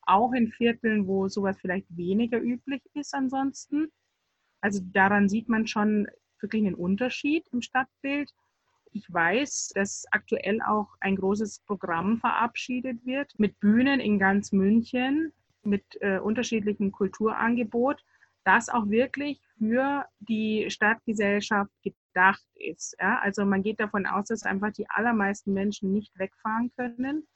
auch 0.08 0.34
in 0.34 0.48
Vierteln, 0.48 1.06
wo 1.06 1.28
sowas 1.28 1.58
vielleicht 1.62 1.86
weniger 1.96 2.40
üblich 2.40 2.82
ist 2.96 3.14
ansonsten. 3.14 3.92
Also 4.66 4.82
daran 4.94 5.30
sieht 5.30 5.48
man 5.48 5.68
schon 5.68 6.08
wirklich 6.42 6.66
einen 6.66 6.74
Unterschied 6.74 7.48
im 7.52 7.62
Stadtbild. 7.62 8.34
Ich 8.94 9.06
weiß, 9.14 9.74
dass 9.76 10.06
aktuell 10.10 10.60
auch 10.64 10.88
ein 11.02 11.18
großes 11.18 11.60
Programm 11.68 12.18
verabschiedet 12.18 13.06
wird 13.06 13.32
mit 13.38 13.60
Bühnen 13.60 14.00
in 14.00 14.18
ganz 14.18 14.52
München, 14.52 15.34
mit 15.62 15.84
äh, 16.02 16.18
unterschiedlichem 16.18 16.92
Kulturangebot, 16.92 18.04
das 18.44 18.70
auch 18.70 18.90
wirklich 18.90 19.40
für 19.60 20.08
die 20.18 20.66
Stadtgesellschaft 20.72 21.72
gedacht 21.84 22.48
ist. 22.56 22.98
Ja? 23.00 23.20
Also 23.20 23.46
man 23.46 23.62
geht 23.62 23.80
davon 23.80 24.08
aus, 24.08 24.30
dass 24.30 24.48
einfach 24.48 24.72
die 24.72 24.90
allermeisten 24.90 25.54
Menschen 25.54 25.94
nicht 25.94 26.18
wegfahren 26.18 26.72
können 26.76 27.28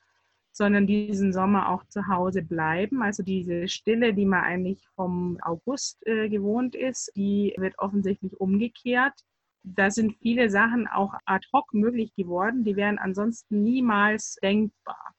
sondern 0.51 0.87
diesen 0.87 1.31
Sommer 1.33 1.69
auch 1.69 1.85
zu 1.85 2.07
Hause 2.07 2.41
bleiben. 2.41 3.01
Also 3.01 3.23
diese 3.23 3.67
Stille, 3.67 4.13
die 4.13 4.25
man 4.25 4.43
eigentlich 4.43 4.85
vom 4.95 5.37
August 5.41 6.05
äh, 6.05 6.29
gewohnt 6.29 6.75
ist, 6.75 7.11
die 7.15 7.53
wird 7.57 7.77
offensichtlich 7.79 8.39
umgekehrt. 8.39 9.13
Da 9.63 9.91
sind 9.91 10.15
viele 10.21 10.49
Sachen 10.49 10.87
auch 10.87 11.13
ad 11.25 11.45
hoc 11.53 11.73
möglich 11.73 12.13
geworden, 12.15 12.63
die 12.63 12.75
wären 12.75 12.97
ansonsten 12.97 13.61
niemals 13.63 14.35
denkbar. 14.41 15.13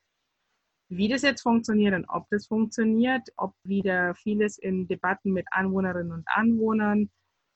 Wie 0.88 1.08
das 1.08 1.22
jetzt 1.22 1.42
funktioniert 1.42 1.94
und 1.94 2.06
ob 2.08 2.26
das 2.30 2.46
funktioniert, 2.46 3.28
ob 3.36 3.54
wieder 3.62 4.14
vieles 4.16 4.58
in 4.58 4.88
Debatten 4.88 5.32
mit 5.32 5.46
Anwohnerinnen 5.52 6.12
und 6.12 6.26
Anwohnern 6.26 7.10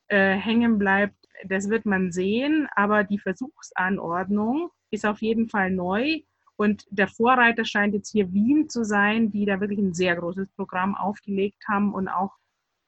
äh, 0.08 0.36
hängen 0.36 0.78
bleibt, 0.78 1.16
das 1.48 1.68
wird 1.68 1.84
man 1.84 2.12
sehen. 2.12 2.68
Aber 2.76 3.02
die 3.02 3.18
Versuchsanordnung 3.18 4.70
ist 4.90 5.04
auf 5.04 5.20
jeden 5.20 5.48
Fall 5.48 5.70
neu 5.72 6.20
und 6.56 6.84
der 6.90 7.08
Vorreiter 7.08 7.64
scheint 7.64 7.94
jetzt 7.94 8.12
hier 8.12 8.32
Wien 8.32 8.68
zu 8.68 8.84
sein, 8.84 9.30
die 9.30 9.44
da 9.44 9.60
wirklich 9.60 9.78
ein 9.78 9.94
sehr 9.94 10.16
großes 10.16 10.48
Programm 10.56 10.94
aufgelegt 10.94 11.62
haben 11.68 11.92
und 11.92 12.08
auch 12.08 12.32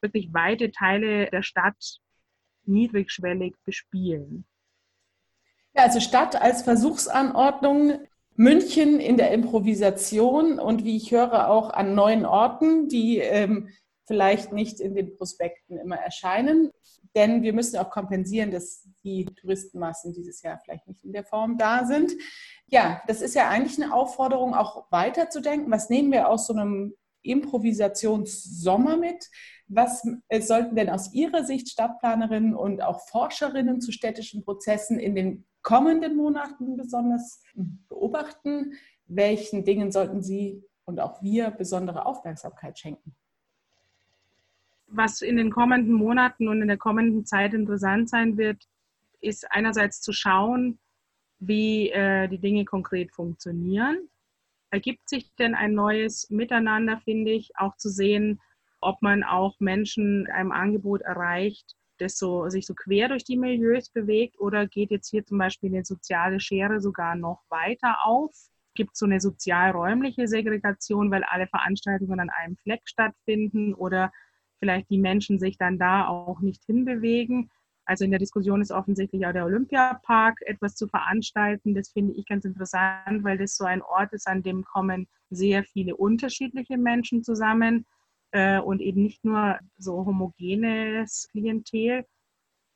wirklich 0.01 0.33
weite 0.33 0.71
Teile 0.71 1.29
der 1.29 1.43
Stadt 1.43 1.99
niedrigschwellig 2.65 3.55
bespielen. 3.65 4.45
Ja, 5.73 5.83
also 5.83 5.99
Stadt 5.99 6.41
als 6.41 6.63
Versuchsanordnung, 6.63 7.99
München 8.35 8.99
in 8.99 9.17
der 9.17 9.31
Improvisation 9.31 10.59
und 10.59 10.83
wie 10.83 10.95
ich 10.95 11.11
höre 11.11 11.49
auch 11.49 11.71
an 11.71 11.95
neuen 11.95 12.25
Orten, 12.25 12.87
die 12.87 13.17
ähm, 13.17 13.69
vielleicht 14.07 14.53
nicht 14.53 14.79
in 14.79 14.95
den 14.95 15.15
Prospekten 15.15 15.77
immer 15.77 15.97
erscheinen. 15.97 16.71
Denn 17.15 17.41
wir 17.41 17.53
müssen 17.53 17.77
auch 17.77 17.89
kompensieren, 17.89 18.51
dass 18.51 18.87
die 19.03 19.25
Touristenmassen 19.25 20.13
dieses 20.13 20.41
Jahr 20.41 20.59
vielleicht 20.63 20.87
nicht 20.87 21.03
in 21.03 21.13
der 21.13 21.23
Form 21.23 21.57
da 21.57 21.85
sind. 21.85 22.13
Ja, 22.67 23.01
das 23.07 23.21
ist 23.21 23.35
ja 23.35 23.49
eigentlich 23.49 23.81
eine 23.81 23.93
Aufforderung, 23.93 24.53
auch 24.53 24.85
weiterzudenken. 24.91 25.71
Was 25.71 25.89
nehmen 25.89 26.11
wir 26.11 26.29
aus 26.29 26.47
so 26.47 26.53
einem 26.53 26.93
Improvisationssommer 27.21 28.97
mit? 28.97 29.29
Was 29.67 30.07
äh, 30.29 30.41
sollten 30.41 30.75
denn 30.75 30.89
aus 30.89 31.13
Ihrer 31.13 31.43
Sicht 31.43 31.69
Stadtplanerinnen 31.69 32.55
und 32.55 32.81
auch 32.81 33.01
Forscherinnen 33.07 33.81
zu 33.81 33.91
städtischen 33.91 34.43
Prozessen 34.43 34.99
in 34.99 35.15
den 35.15 35.45
kommenden 35.61 36.15
Monaten 36.15 36.77
besonders 36.77 37.41
beobachten? 37.89 38.73
Welchen 39.07 39.65
Dingen 39.65 39.91
sollten 39.91 40.21
Sie 40.21 40.63
und 40.85 40.99
auch 40.99 41.21
wir 41.21 41.51
besondere 41.51 42.05
Aufmerksamkeit 42.05 42.79
schenken. 42.79 43.15
Was 44.87 45.21
in 45.21 45.37
den 45.37 45.51
kommenden 45.51 45.93
Monaten 45.93 46.47
und 46.47 46.61
in 46.61 46.67
der 46.67 46.77
kommenden 46.77 47.25
Zeit 47.25 47.53
interessant 47.53 48.09
sein 48.09 48.37
wird, 48.37 48.67
ist 49.19 49.51
einerseits 49.51 50.01
zu 50.01 50.13
schauen, 50.13 50.79
wie 51.39 51.89
äh, 51.91 52.27
die 52.27 52.39
Dinge 52.39 52.65
konkret 52.65 53.11
funktionieren. 53.11 54.09
Ergibt 54.69 55.07
sich 55.09 55.33
denn 55.35 55.55
ein 55.55 55.73
neues 55.73 56.29
Miteinander, 56.29 56.99
finde 57.03 57.31
ich, 57.31 57.51
auch 57.55 57.75
zu 57.77 57.89
sehen, 57.89 58.41
ob 58.79 59.01
man 59.01 59.23
auch 59.23 59.59
Menschen 59.59 60.27
einem 60.27 60.51
Angebot 60.51 61.01
erreicht, 61.01 61.75
das 61.97 62.17
so, 62.17 62.47
sich 62.49 62.65
so 62.65 62.73
quer 62.75 63.07
durch 63.07 63.23
die 63.23 63.37
Milieus 63.37 63.89
bewegt 63.89 64.39
oder 64.39 64.67
geht 64.67 64.91
jetzt 64.91 65.09
hier 65.09 65.25
zum 65.25 65.37
Beispiel 65.37 65.73
eine 65.73 65.83
soziale 65.83 66.39
Schere 66.39 66.79
sogar 66.79 67.15
noch 67.15 67.43
weiter 67.49 67.97
auf? 68.03 68.35
Gibt 68.75 68.91
es 68.93 68.99
so 68.99 69.05
eine 69.05 69.19
sozial-räumliche 69.19 70.27
Segregation, 70.27 71.09
weil 71.09 71.23
alle 71.23 71.47
Veranstaltungen 71.47 72.19
an 72.19 72.29
einem 72.29 72.57
Fleck 72.57 72.81
stattfinden 72.85 73.73
oder 73.73 74.11
vielleicht 74.59 74.89
die 74.89 74.97
Menschen 74.97 75.39
sich 75.39 75.57
dann 75.57 75.77
da 75.77 76.07
auch 76.07 76.39
nicht 76.41 76.63
hinbewegen? 76.65 77.49
Also 77.87 78.03
in 78.03 78.11
der 78.11 78.19
Diskussion 78.19 78.61
ist 78.61 78.71
offensichtlich 78.71 79.25
auch 79.25 79.31
der 79.31 79.45
Olympiapark 79.45 80.41
etwas 80.45 80.75
zu 80.75 80.87
veranstalten. 80.87 81.73
Das 81.73 81.89
finde 81.89 82.13
ich 82.13 82.25
ganz 82.25 82.43
interessant, 82.43 83.23
weil 83.23 83.37
das 83.37 83.55
so 83.55 83.63
ein 83.63 83.81
Ort 83.81 84.11
ist, 84.11 84.27
an 84.27 84.43
dem 84.43 84.65
kommen 84.65 85.07
sehr 85.29 85.63
viele 85.63 85.95
unterschiedliche 85.95 86.77
Menschen 86.77 87.23
zusammen 87.23 87.85
äh, 88.31 88.59
und 88.59 88.81
eben 88.81 89.03
nicht 89.03 89.23
nur 89.23 89.57
so 89.77 90.05
homogenes 90.05 91.29
Klientel. 91.31 92.05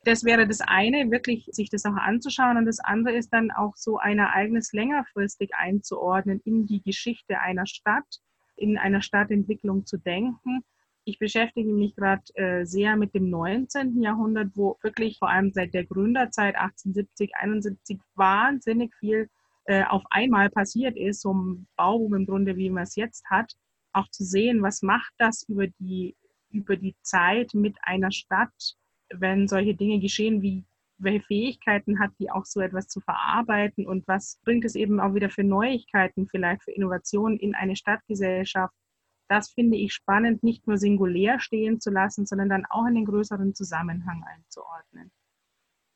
Das 0.05 0.23
wäre 0.23 0.47
das 0.47 0.61
eine, 0.61 1.11
wirklich 1.11 1.45
sich 1.51 1.69
das 1.69 1.85
auch 1.85 1.95
anzuschauen. 1.95 2.55
Und 2.55 2.65
das 2.65 2.79
andere 2.79 3.15
ist 3.15 3.33
dann 3.33 3.51
auch 3.51 3.75
so 3.75 3.97
ein 3.97 4.17
Ereignis 4.17 4.71
längerfristig 4.71 5.51
einzuordnen 5.55 6.39
in 6.45 6.65
die 6.65 6.81
Geschichte 6.81 7.39
einer 7.39 7.65
Stadt, 7.65 8.21
in 8.55 8.77
einer 8.77 9.01
Stadtentwicklung 9.01 9.85
zu 9.85 9.97
denken. 9.97 10.63
Ich 11.03 11.17
beschäftige 11.19 11.71
mich 11.73 11.95
gerade 11.95 12.23
äh, 12.35 12.65
sehr 12.65 12.95
mit 12.95 13.13
dem 13.15 13.29
19. 13.29 14.01
Jahrhundert, 14.01 14.49
wo 14.55 14.77
wirklich 14.81 15.17
vor 15.17 15.29
allem 15.29 15.51
seit 15.51 15.73
der 15.73 15.85
Gründerzeit 15.85 16.55
1870, 16.55 17.35
71 17.35 17.99
wahnsinnig 18.15 18.93
viel 18.95 19.29
äh, 19.65 19.83
auf 19.85 20.03
einmal 20.09 20.49
passiert 20.49 20.95
ist, 20.97 21.21
so 21.21 21.33
ein 21.33 21.67
Bauboom 21.75 22.13
im 22.13 22.25
Grunde, 22.25 22.55
wie 22.55 22.69
man 22.69 22.83
es 22.83 22.95
jetzt 22.95 23.25
hat 23.29 23.55
auch 23.93 24.09
zu 24.09 24.23
sehen, 24.23 24.61
was 24.61 24.81
macht 24.81 25.13
das 25.17 25.43
über 25.47 25.67
die, 25.67 26.15
über 26.49 26.75
die 26.75 26.95
Zeit 27.01 27.53
mit 27.53 27.77
einer 27.81 28.11
Stadt, 28.11 28.75
wenn 29.13 29.47
solche 29.47 29.75
Dinge 29.75 29.99
geschehen, 29.99 30.41
wie 30.41 30.65
welche 30.97 31.25
Fähigkeiten 31.25 31.99
hat 31.99 32.11
die 32.19 32.29
auch 32.29 32.45
so 32.45 32.61
etwas 32.61 32.87
zu 32.87 32.99
verarbeiten 32.99 33.87
und 33.87 34.07
was 34.07 34.39
bringt 34.43 34.65
es 34.65 34.75
eben 34.75 34.99
auch 34.99 35.15
wieder 35.15 35.31
für 35.31 35.43
Neuigkeiten, 35.43 36.27
vielleicht 36.27 36.61
für 36.61 36.71
Innovationen 36.71 37.39
in 37.39 37.55
eine 37.55 37.75
Stadtgesellschaft. 37.75 38.75
Das 39.31 39.51
finde 39.51 39.77
ich 39.77 39.93
spannend, 39.93 40.43
nicht 40.43 40.67
nur 40.67 40.77
singulär 40.77 41.39
stehen 41.39 41.79
zu 41.79 41.89
lassen, 41.89 42.25
sondern 42.25 42.49
dann 42.49 42.65
auch 42.69 42.85
in 42.85 42.95
den 42.95 43.05
größeren 43.05 43.55
Zusammenhang 43.55 44.25
einzuordnen. 44.27 45.09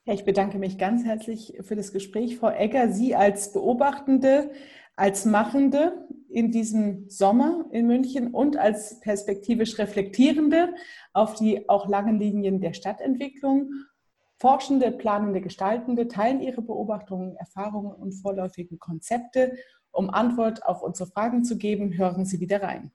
Ja, 0.05 0.13
ich 0.13 0.23
bedanke 0.23 0.57
mich 0.57 0.77
ganz 0.77 1.03
herzlich 1.03 1.57
für 1.59 1.75
das 1.75 1.91
Gespräch, 1.91 2.37
Frau 2.37 2.49
Egger. 2.49 2.93
Sie 2.93 3.13
als 3.13 3.51
Beobachtende 3.51 4.51
als 4.95 5.25
Machende 5.25 6.07
in 6.29 6.51
diesem 6.51 7.09
Sommer 7.09 7.65
in 7.71 7.87
München 7.87 8.33
und 8.33 8.55
als 8.55 9.01
perspektivisch 9.01 9.77
Reflektierende 9.77 10.73
auf 11.11 11.35
die 11.35 11.67
auch 11.67 11.89
langen 11.89 12.17
Linien 12.17 12.61
der 12.61 12.71
Stadtentwicklung. 12.71 13.71
Forschende, 14.37 14.91
planende, 14.91 15.41
Gestaltende 15.41 16.07
teilen 16.07 16.39
ihre 16.39 16.61
Beobachtungen, 16.61 17.35
Erfahrungen 17.35 17.93
und 17.93 18.13
vorläufigen 18.13 18.79
Konzepte. 18.79 19.57
Um 19.91 20.09
Antwort 20.09 20.65
auf 20.65 20.81
unsere 20.81 21.09
Fragen 21.09 21.43
zu 21.43 21.57
geben, 21.57 21.97
hören 21.97 22.25
Sie 22.25 22.39
wieder 22.39 22.61
rein. 22.61 22.91